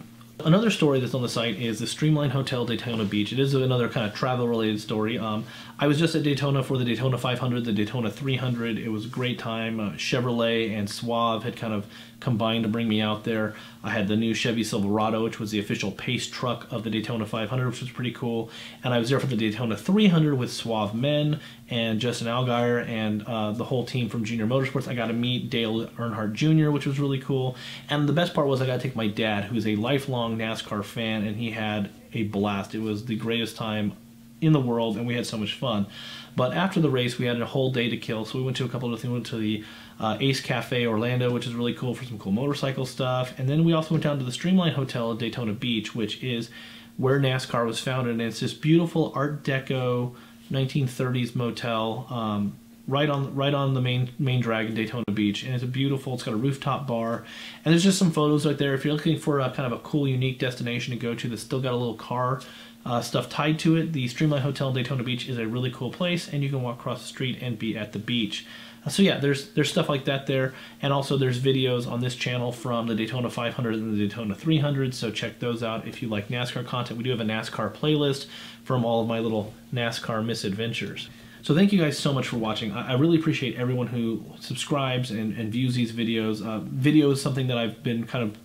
Another 0.46 0.70
story 0.70 1.00
that's 1.00 1.16
on 1.16 1.24
the 1.24 1.30
site 1.30 1.60
is 1.60 1.80
the 1.80 1.88
Streamline 1.88 2.30
Hotel 2.30 2.64
Daytona 2.64 3.06
Beach. 3.06 3.34
It 3.34 3.40
is 3.40 3.56
another 3.56 3.90
kind 3.90 4.06
of 4.06 4.14
travel 4.14 4.48
related 4.48 4.80
story. 4.80 5.18
Um, 5.18 5.46
I 5.80 5.88
was 5.88 5.98
just 5.98 6.14
at 6.14 6.22
Daytona 6.22 6.62
for 6.62 6.78
the 6.78 6.86
Daytona 6.86 7.18
500, 7.18 7.66
the 7.66 7.74
Daytona 7.74 8.12
300. 8.12 8.78
It 8.78 8.90
was 8.90 9.06
a 9.06 9.08
great 9.08 9.40
time. 9.40 9.80
Uh, 9.80 9.92
Chevrolet 9.94 10.78
and 10.78 10.88
Suave 10.88 11.44
had 11.44 11.56
kind 11.56 11.74
of 11.74 11.88
combined 12.20 12.64
to 12.64 12.70
bring 12.70 12.88
me 12.88 13.02
out 13.02 13.24
there. 13.24 13.54
I 13.84 13.92
had 13.92 14.08
the 14.08 14.16
new 14.16 14.34
Chevy 14.34 14.64
Silverado, 14.64 15.24
which 15.24 15.40
was 15.40 15.52
the 15.52 15.60
official 15.60 15.92
pace 15.92 16.28
truck 16.28 16.72
of 16.72 16.84
the 16.84 16.90
Daytona 16.90 17.26
500, 17.26 17.68
which 17.68 17.82
was 17.82 17.90
pretty 17.90 18.12
cool. 18.12 18.50
And 18.84 18.94
I 18.94 19.00
was 19.00 19.10
there 19.10 19.20
for 19.20 19.28
the 19.28 19.36
Daytona 19.36 19.78
300 19.78 20.36
with 20.36 20.52
Suave 20.52 20.96
Men 20.96 21.40
and 21.70 22.00
Justin 22.00 22.28
Allgaier 22.28 22.88
and 22.88 23.24
uh, 23.24 23.52
the 23.52 23.66
whole 23.66 23.86
team 23.86 24.10
from 24.10 24.24
Junior 24.24 24.48
Motorsports. 24.48 24.88
I 24.88 24.96
got 24.96 25.08
to 25.08 25.14
meet 25.14 25.50
Dale 25.50 25.88
Earnhardt 25.88 26.34
Jr., 26.34 26.72
which 26.72 26.86
was 26.86 27.00
really 27.00 27.20
cool. 27.20 27.56
And 27.90 28.10
the 28.10 28.14
best 28.14 28.34
part 28.34 28.48
was 28.48 28.62
I 28.62 28.66
got 28.66 28.78
to 28.78 28.88
take 28.88 28.96
my 28.96 29.08
dad, 29.08 29.46
who's 29.46 29.68
a 29.68 29.76
lifelong 29.76 30.38
NASCAR 30.38 30.84
fan, 30.84 31.26
and 31.26 31.38
he 31.38 31.52
had 31.52 31.90
a 32.14 32.24
blast. 32.24 32.74
It 32.74 32.82
was 32.82 33.06
the 33.06 33.16
greatest 33.16 33.56
time 33.56 33.94
in 34.42 34.54
the 34.54 34.60
world, 34.60 34.98
and 34.98 35.08
we 35.08 35.16
had 35.16 35.26
so 35.26 35.38
much 35.38 35.54
fun. 35.54 35.88
But 36.36 36.54
after 36.54 36.80
the 36.80 36.90
race, 36.90 37.18
we 37.18 37.26
had 37.26 37.42
a 37.42 37.46
whole 37.46 37.72
day 37.72 37.90
to 37.90 37.98
kill, 37.98 38.26
so 38.26 38.38
we 38.38 38.44
went 38.44 38.58
to 38.58 38.66
a 38.66 38.70
couple 38.70 38.94
of 38.94 39.00
things. 39.00 39.10
We 39.10 39.14
went 39.14 39.26
to 39.28 39.38
the 39.38 39.64
uh, 40.00 40.18
Ace 40.20 40.42
Cafe 40.42 40.86
Orlando, 40.86 41.32
which 41.32 41.48
is 41.48 41.54
really 41.54 41.74
cool 41.74 41.94
for 41.94 42.06
some 42.06 42.20
cool 42.20 42.32
motorcycle 42.32 42.86
stuff, 42.86 43.38
and 43.40 43.50
then 43.50 43.64
we 43.64 43.74
also 43.74 43.92
went 43.92 44.04
down 44.04 44.20
to 44.20 44.26
the 44.26 44.32
Streamline 44.32 44.74
Hotel 44.74 45.12
at 45.12 45.18
Daytona 45.18 45.54
Beach, 45.54 45.96
which 45.96 46.24
is 46.24 46.50
where 46.98 47.20
NASCAR 47.20 47.66
was 47.66 47.80
founded, 47.80 48.14
and 48.14 48.22
it's 48.22 48.40
this 48.40 48.54
beautiful 48.54 49.12
Art 49.16 49.44
Deco 49.44 50.16
1930s 50.52 51.36
motel. 51.36 52.08
Um, 52.10 52.58
right 52.88 53.10
on 53.10 53.36
right 53.36 53.54
on 53.54 53.74
the 53.74 53.82
main 53.82 54.10
main 54.18 54.42
drag 54.42 54.68
in 54.68 54.76
Daytona 54.76 55.04
Beach, 55.14 55.44
and 55.44 55.54
it's 55.54 55.64
a 55.64 55.68
beautiful. 55.68 56.14
It's 56.14 56.24
got 56.24 56.34
a 56.34 56.38
rooftop 56.38 56.88
bar, 56.88 57.26
and 57.64 57.74
there's 57.74 57.84
just 57.84 58.00
some 58.00 58.12
photos 58.12 58.46
right 58.46 58.58
there. 58.58 58.74
If 58.74 58.86
you're 58.86 58.94
looking 58.94 59.20
for 59.20 59.40
a 59.40 59.52
kind 59.52 59.72
of 59.72 59.78
a 59.78 59.82
cool, 59.84 60.08
unique 60.08 60.40
destination 60.40 60.94
to 60.94 61.00
go 61.00 61.14
to 61.14 61.28
that's 61.28 61.42
still 61.42 61.62
got 61.62 61.74
a 61.74 61.76
little 61.76 61.96
car 61.96 62.42
uh, 62.86 63.02
stuff 63.02 63.30
tied 63.30 63.60
to 63.60 63.76
it, 63.76 63.94
the 63.94 64.08
Streamline 64.08 64.42
Hotel 64.42 64.70
in 64.70 64.76
Daytona 64.76 65.04
Beach 65.04 65.28
is 65.28 65.38
a 65.38 65.46
really 65.46 65.72
cool 65.72 65.92
place, 65.92 66.28
and 66.30 66.44
you 66.44 66.50
can 66.50 66.62
walk 66.62 66.80
across 66.80 67.02
the 67.02 67.08
street 67.08 67.40
and 67.42 67.60
be 67.60 67.78
at 67.78 67.92
the 67.92 68.00
beach. 68.00 68.46
Uh, 68.86 68.90
so 68.90 69.04
yeah, 69.04 69.18
there's 69.18 69.50
there's 69.54 69.70
stuff 69.70 69.90
like 69.90 70.06
that 70.06 70.28
there, 70.28 70.54
and 70.82 70.94
also 70.94 71.18
there's 71.18 71.40
videos 71.40 71.90
on 71.90 72.00
this 72.00 72.16
channel 72.16 72.52
from 72.52 72.88
the 72.88 72.96
Daytona 72.96 73.30
500 73.30 73.74
and 73.76 73.94
the 73.94 74.08
Daytona 74.08 74.36
300. 74.36 74.94
So 74.94 75.12
check 75.12 75.40
those 75.40 75.64
out 75.64 75.88
if 75.88 76.02
you 76.02 76.08
like 76.08 76.30
NASCAR 76.30 76.66
content. 76.66 76.98
We 76.98 77.04
do 77.04 77.12
have 77.12 77.22
a 77.22 77.26
NASCAR 77.26 77.74
playlist 77.74 78.28
from 78.64 78.86
all 78.86 79.02
of 79.02 79.08
my 79.08 79.20
little 79.20 79.54
NASCAR 79.74 80.26
misadventures. 80.26 81.10
So 81.42 81.56
thank 81.56 81.72
you 81.72 81.80
guys 81.80 81.98
so 81.98 82.12
much 82.12 82.28
for 82.28 82.36
watching. 82.36 82.74
I, 82.74 82.96
really 82.96 83.18
appreciate 83.18 83.56
everyone 83.56 83.88
who 83.88 84.22
subscribes 84.40 85.12
and, 85.12 85.38
and 85.38 85.50
views 85.50 85.76
these 85.76 85.94
videos. 85.94 86.46
Uh, 86.46 86.60
video 86.60 87.10
is 87.12 87.22
something 87.22 87.48
that 87.48 87.58
I've 87.58 87.82
been 87.84 88.06
kind 88.06 88.24
of 88.26 88.38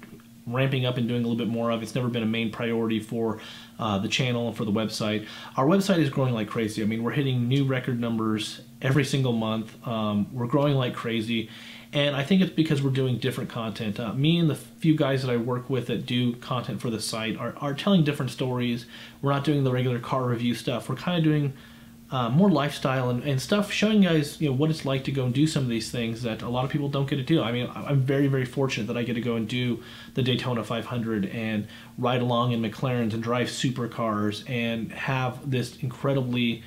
ramping 0.46 0.86
up 0.86 0.98
and 0.98 1.08
doing 1.08 1.24
a 1.24 1.26
little 1.26 1.38
bit 1.44 1.50
more 1.52 1.70
of. 1.70 1.82
It's 1.82 1.96
never 1.96 2.08
been 2.08 2.22
a 2.22 2.26
main 2.26 2.50
priority 2.50 3.00
for 3.00 3.40
uh, 3.78 3.98
the 3.98 4.08
channel 4.08 4.48
and 4.48 4.56
for 4.56 4.64
the 4.64 4.70
website. 4.70 5.26
Our 5.56 5.66
website 5.66 5.98
is 5.98 6.10
growing 6.10 6.34
like 6.34 6.48
crazy. 6.48 6.82
I 6.82 6.86
mean, 6.86 7.02
we're 7.02 7.12
hitting 7.12 7.48
new 7.48 7.64
record 7.64 7.98
numbers 7.98 8.60
every 8.82 9.04
single 9.04 9.32
month. 9.32 9.74
Um, 9.86 10.26
we're 10.32 10.46
growing 10.46 10.74
like 10.74 10.94
crazy. 10.94 11.48
And 11.94 12.16
I 12.16 12.24
think 12.24 12.40
it's 12.40 12.52
because 12.52 12.82
we're 12.82 12.90
doing 12.90 13.18
different 13.18 13.50
content. 13.50 14.00
Uh, 14.00 14.12
me 14.14 14.38
and 14.38 14.48
the 14.48 14.54
few 14.54 14.96
guys 14.96 15.22
that 15.22 15.30
I 15.30 15.36
work 15.36 15.68
with 15.68 15.86
that 15.88 16.06
do 16.06 16.34
content 16.36 16.80
for 16.80 16.90
the 16.90 17.00
site 17.00 17.36
are, 17.36 17.54
are 17.58 17.74
telling 17.74 18.02
different 18.02 18.32
stories. 18.32 18.86
We're 19.20 19.32
not 19.32 19.44
doing 19.44 19.62
the 19.62 19.72
regular 19.72 19.98
car 19.98 20.24
review 20.24 20.54
stuff. 20.54 20.88
We're 20.88 20.96
kind 20.96 21.18
of 21.18 21.24
doing 21.24 21.52
uh, 22.10 22.28
more 22.28 22.50
lifestyle 22.50 23.08
and, 23.08 23.22
and 23.24 23.40
stuff, 23.40 23.72
showing 23.72 24.02
guys 24.02 24.38
you 24.38 24.50
know 24.50 24.54
what 24.54 24.68
it's 24.68 24.84
like 24.84 25.02
to 25.04 25.12
go 25.12 25.24
and 25.24 25.32
do 25.32 25.46
some 25.46 25.62
of 25.62 25.70
these 25.70 25.90
things 25.90 26.22
that 26.22 26.42
a 26.42 26.48
lot 26.48 26.62
of 26.62 26.70
people 26.70 26.88
don't 26.88 27.08
get 27.08 27.16
to 27.16 27.22
do. 27.22 27.42
I 27.42 27.52
mean, 27.52 27.70
I'm 27.74 28.02
very 28.02 28.26
very 28.26 28.44
fortunate 28.44 28.86
that 28.88 28.98
I 28.98 29.02
get 29.02 29.14
to 29.14 29.22
go 29.22 29.36
and 29.36 29.48
do 29.48 29.82
the 30.12 30.22
Daytona 30.22 30.62
500 30.62 31.24
and 31.26 31.66
ride 31.96 32.20
along 32.20 32.52
in 32.52 32.60
McLarens 32.60 33.14
and 33.14 33.22
drive 33.22 33.48
supercars 33.48 34.48
and 34.48 34.92
have 34.92 35.50
this 35.50 35.76
incredibly 35.78 36.62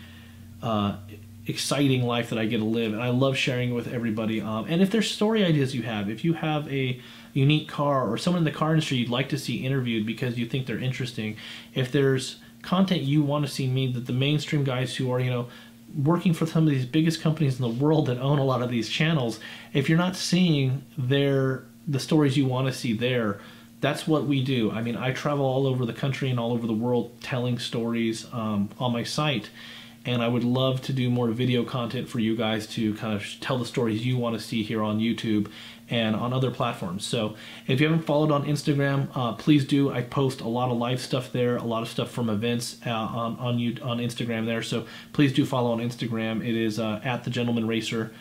uh, 0.64 0.98
exciting 1.48 2.04
life 2.04 2.30
that 2.30 2.40
I 2.40 2.46
get 2.46 2.58
to 2.58 2.66
live, 2.66 2.94
and 2.94 3.02
I 3.02 3.10
love 3.10 3.38
sharing 3.38 3.72
it 3.72 3.74
with 3.74 3.88
everybody. 3.88 4.42
Um, 4.42 4.66
and 4.68 4.82
if 4.82 4.90
there's 4.90 5.12
story 5.12 5.46
ideas 5.46 5.76
you 5.76 5.84
have, 5.84 6.10
if 6.10 6.24
you 6.24 6.34
have 6.34 6.72
a 6.72 7.00
unique 7.34 7.68
car 7.68 8.10
or 8.10 8.18
someone 8.18 8.40
in 8.40 8.46
the 8.46 8.58
car 8.58 8.72
industry 8.72 8.98
you'd 8.98 9.10
like 9.10 9.30
to 9.30 9.38
see 9.38 9.66
interviewed 9.66 10.06
because 10.06 10.38
you 10.38 10.46
think 10.46 10.66
they're 10.66 10.80
interesting, 10.80 11.36
if 11.74 11.92
there's 11.92 12.38
content 12.66 13.04
you 13.04 13.22
want 13.22 13.46
to 13.46 13.52
see 13.52 13.68
me 13.68 13.88
that 13.88 14.08
the 14.08 14.14
mainstream 14.14 14.64
guys 14.64 14.96
who 14.96 15.12
are 15.12 15.20
you 15.20 15.30
know 15.30 15.48
working 16.04 16.34
for 16.34 16.46
some 16.46 16.64
of 16.64 16.70
these 16.70 16.86
biggest 16.86 17.22
companies 17.22 17.60
in 17.60 17.62
the 17.62 17.84
world 17.84 18.08
that 18.08 18.18
own 18.18 18.40
a 18.40 18.44
lot 18.44 18.62
of 18.62 18.70
these 18.70 18.90
channels 18.90 19.40
if 19.72 19.88
you're 19.88 19.98
not 19.98 20.16
seeing 20.16 20.84
their 20.98 21.64
the 21.88 22.00
stories 22.00 22.36
you 22.36 22.46
want 22.46 22.68
to 22.68 22.74
see 22.74 22.92
there 22.92 23.40
that's 23.82 24.08
what 24.08 24.26
we 24.26 24.44
do 24.44 24.72
i 24.72 24.82
mean 24.82 24.98
i 24.98 25.12
travel 25.12 25.46
all 25.46 25.68
over 25.68 25.86
the 25.86 25.94
country 25.94 26.30
and 26.30 26.40
all 26.40 26.52
over 26.52 26.66
the 26.68 26.74
world 26.74 27.12
telling 27.22 27.60
stories 27.60 28.26
um, 28.34 28.68
on 28.80 28.92
my 28.92 29.04
site 29.04 29.50
and 30.06 30.22
I 30.22 30.28
would 30.28 30.44
love 30.44 30.82
to 30.84 30.94
do 30.94 31.10
more 31.10 31.30
video 31.30 31.64
content 31.64 32.08
for 32.08 32.20
you 32.20 32.36
guys 32.36 32.68
to 32.68 32.94
kind 32.96 33.14
of 33.14 33.26
tell 33.42 33.58
the 33.58 33.66
stories 33.66 34.06
you 34.06 34.18
want 34.18 34.38
to 34.38 34.42
see 34.42 34.64
here 34.64 34.84
on 34.84 35.00
YouTube 35.00 35.50
and 35.90 36.16
on 36.16 36.34
other 36.34 36.52
platforms. 36.52 37.06
So 37.06 37.36
if 37.68 37.80
you 37.80 37.88
haven't 37.88 38.06
followed 38.06 38.32
on 38.32 38.46
Instagram, 38.46 39.10
uh, 39.16 39.34
please 39.34 39.66
do. 39.66 39.92
I 39.92 40.02
post 40.02 40.42
a 40.42 40.48
lot 40.48 40.72
of 40.72 40.78
live 40.78 41.00
stuff 41.00 41.32
there, 41.32 41.58
a 41.58 41.64
lot 41.64 41.84
of 41.84 41.90
stuff 41.90 42.12
from 42.12 42.30
events 42.30 42.78
uh, 42.86 42.92
on 42.92 43.38
on 43.40 43.60
you 43.60 43.78
on 43.82 44.00
Instagram 44.00 44.46
there. 44.46 44.64
So 44.64 44.86
please 45.14 45.34
do 45.34 45.46
follow 45.46 45.72
on 45.72 45.80
Instagram. 45.80 46.42
It 46.42 46.56
is 46.56 46.80
uh, 46.80 47.02
at 47.04 47.24
the 47.24 47.30
Gentleman 47.30 47.68
Racer. 47.68 48.12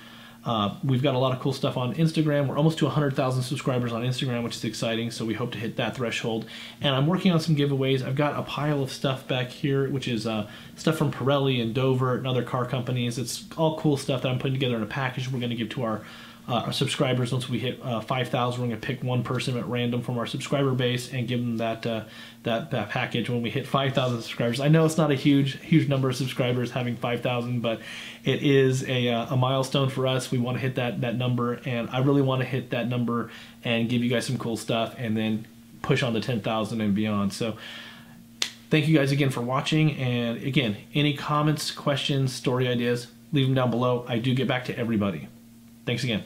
Uh, 0.44 0.74
we've 0.84 1.02
got 1.02 1.14
a 1.14 1.18
lot 1.18 1.32
of 1.34 1.40
cool 1.40 1.52
stuff 1.52 1.76
on 1.76 1.94
Instagram. 1.94 2.46
We're 2.46 2.58
almost 2.58 2.78
to 2.78 2.84
100,000 2.84 3.42
subscribers 3.42 3.92
on 3.92 4.02
Instagram, 4.02 4.42
which 4.42 4.56
is 4.56 4.64
exciting. 4.64 5.10
So 5.10 5.24
we 5.24 5.34
hope 5.34 5.52
to 5.52 5.58
hit 5.58 5.76
that 5.76 5.96
threshold. 5.96 6.46
And 6.80 6.94
I'm 6.94 7.06
working 7.06 7.32
on 7.32 7.40
some 7.40 7.56
giveaways. 7.56 8.06
I've 8.06 8.16
got 8.16 8.38
a 8.38 8.42
pile 8.42 8.82
of 8.82 8.92
stuff 8.92 9.26
back 9.26 9.48
here, 9.48 9.88
which 9.88 10.06
is 10.06 10.26
uh, 10.26 10.48
stuff 10.76 10.96
from 10.96 11.12
Pirelli 11.12 11.62
and 11.62 11.74
Dover 11.74 12.16
and 12.16 12.26
other 12.26 12.42
car 12.42 12.66
companies. 12.66 13.18
It's 13.18 13.44
all 13.56 13.78
cool 13.78 13.96
stuff 13.96 14.22
that 14.22 14.28
I'm 14.28 14.38
putting 14.38 14.54
together 14.54 14.76
in 14.76 14.82
a 14.82 14.86
package 14.86 15.30
we're 15.30 15.40
going 15.40 15.50
to 15.50 15.56
give 15.56 15.70
to 15.70 15.82
our 15.82 16.02
our 16.46 16.72
subscribers. 16.72 17.32
Once 17.32 17.48
we 17.48 17.58
hit 17.58 17.80
uh, 17.82 18.00
5,000, 18.00 18.60
we're 18.60 18.68
going 18.68 18.80
to 18.80 18.86
pick 18.86 19.02
one 19.02 19.22
person 19.22 19.56
at 19.56 19.66
random 19.66 20.02
from 20.02 20.18
our 20.18 20.26
subscriber 20.26 20.72
base 20.72 21.12
and 21.12 21.26
give 21.26 21.40
them 21.40 21.56
that 21.56 21.86
uh, 21.86 22.04
that 22.42 22.70
that 22.70 22.90
package 22.90 23.30
when 23.30 23.40
we 23.40 23.48
hit 23.48 23.66
5,000 23.66 24.20
subscribers. 24.20 24.60
I 24.60 24.68
know 24.68 24.84
it's 24.84 24.98
not 24.98 25.10
a 25.10 25.14
huge 25.14 25.58
huge 25.60 25.88
number 25.88 26.10
of 26.10 26.16
subscribers 26.16 26.70
having 26.70 26.96
5,000, 26.96 27.60
but 27.60 27.80
it 28.24 28.42
is 28.42 28.86
a, 28.88 29.08
uh, 29.08 29.34
a 29.34 29.36
milestone 29.36 29.88
for 29.88 30.06
us. 30.06 30.30
We 30.30 30.38
want 30.38 30.58
to 30.58 30.60
hit 30.60 30.74
that 30.74 31.00
that 31.00 31.16
number, 31.16 31.60
and 31.64 31.88
I 31.90 32.00
really 32.00 32.22
want 32.22 32.42
to 32.42 32.46
hit 32.46 32.70
that 32.70 32.88
number 32.88 33.30
and 33.64 33.88
give 33.88 34.02
you 34.02 34.10
guys 34.10 34.26
some 34.26 34.36
cool 34.36 34.56
stuff, 34.56 34.94
and 34.98 35.16
then 35.16 35.46
push 35.80 36.02
on 36.02 36.12
the 36.12 36.20
10,000 36.20 36.80
and 36.80 36.94
beyond. 36.94 37.32
So. 37.32 37.56
Thank 38.70 38.88
you 38.88 38.96
guys 38.96 39.12
again 39.12 39.30
for 39.30 39.40
watching, 39.40 39.92
and 39.98 40.42
again, 40.42 40.76
any 40.94 41.14
comments, 41.14 41.70
questions, 41.70 42.32
story 42.32 42.66
ideas, 42.66 43.06
leave 43.32 43.46
them 43.46 43.54
down 43.54 43.70
below. 43.70 44.04
I 44.08 44.18
do 44.18 44.34
get 44.34 44.48
back 44.48 44.64
to 44.64 44.76
everybody. 44.76 45.28
Thanks 45.86 46.02
again. 46.02 46.24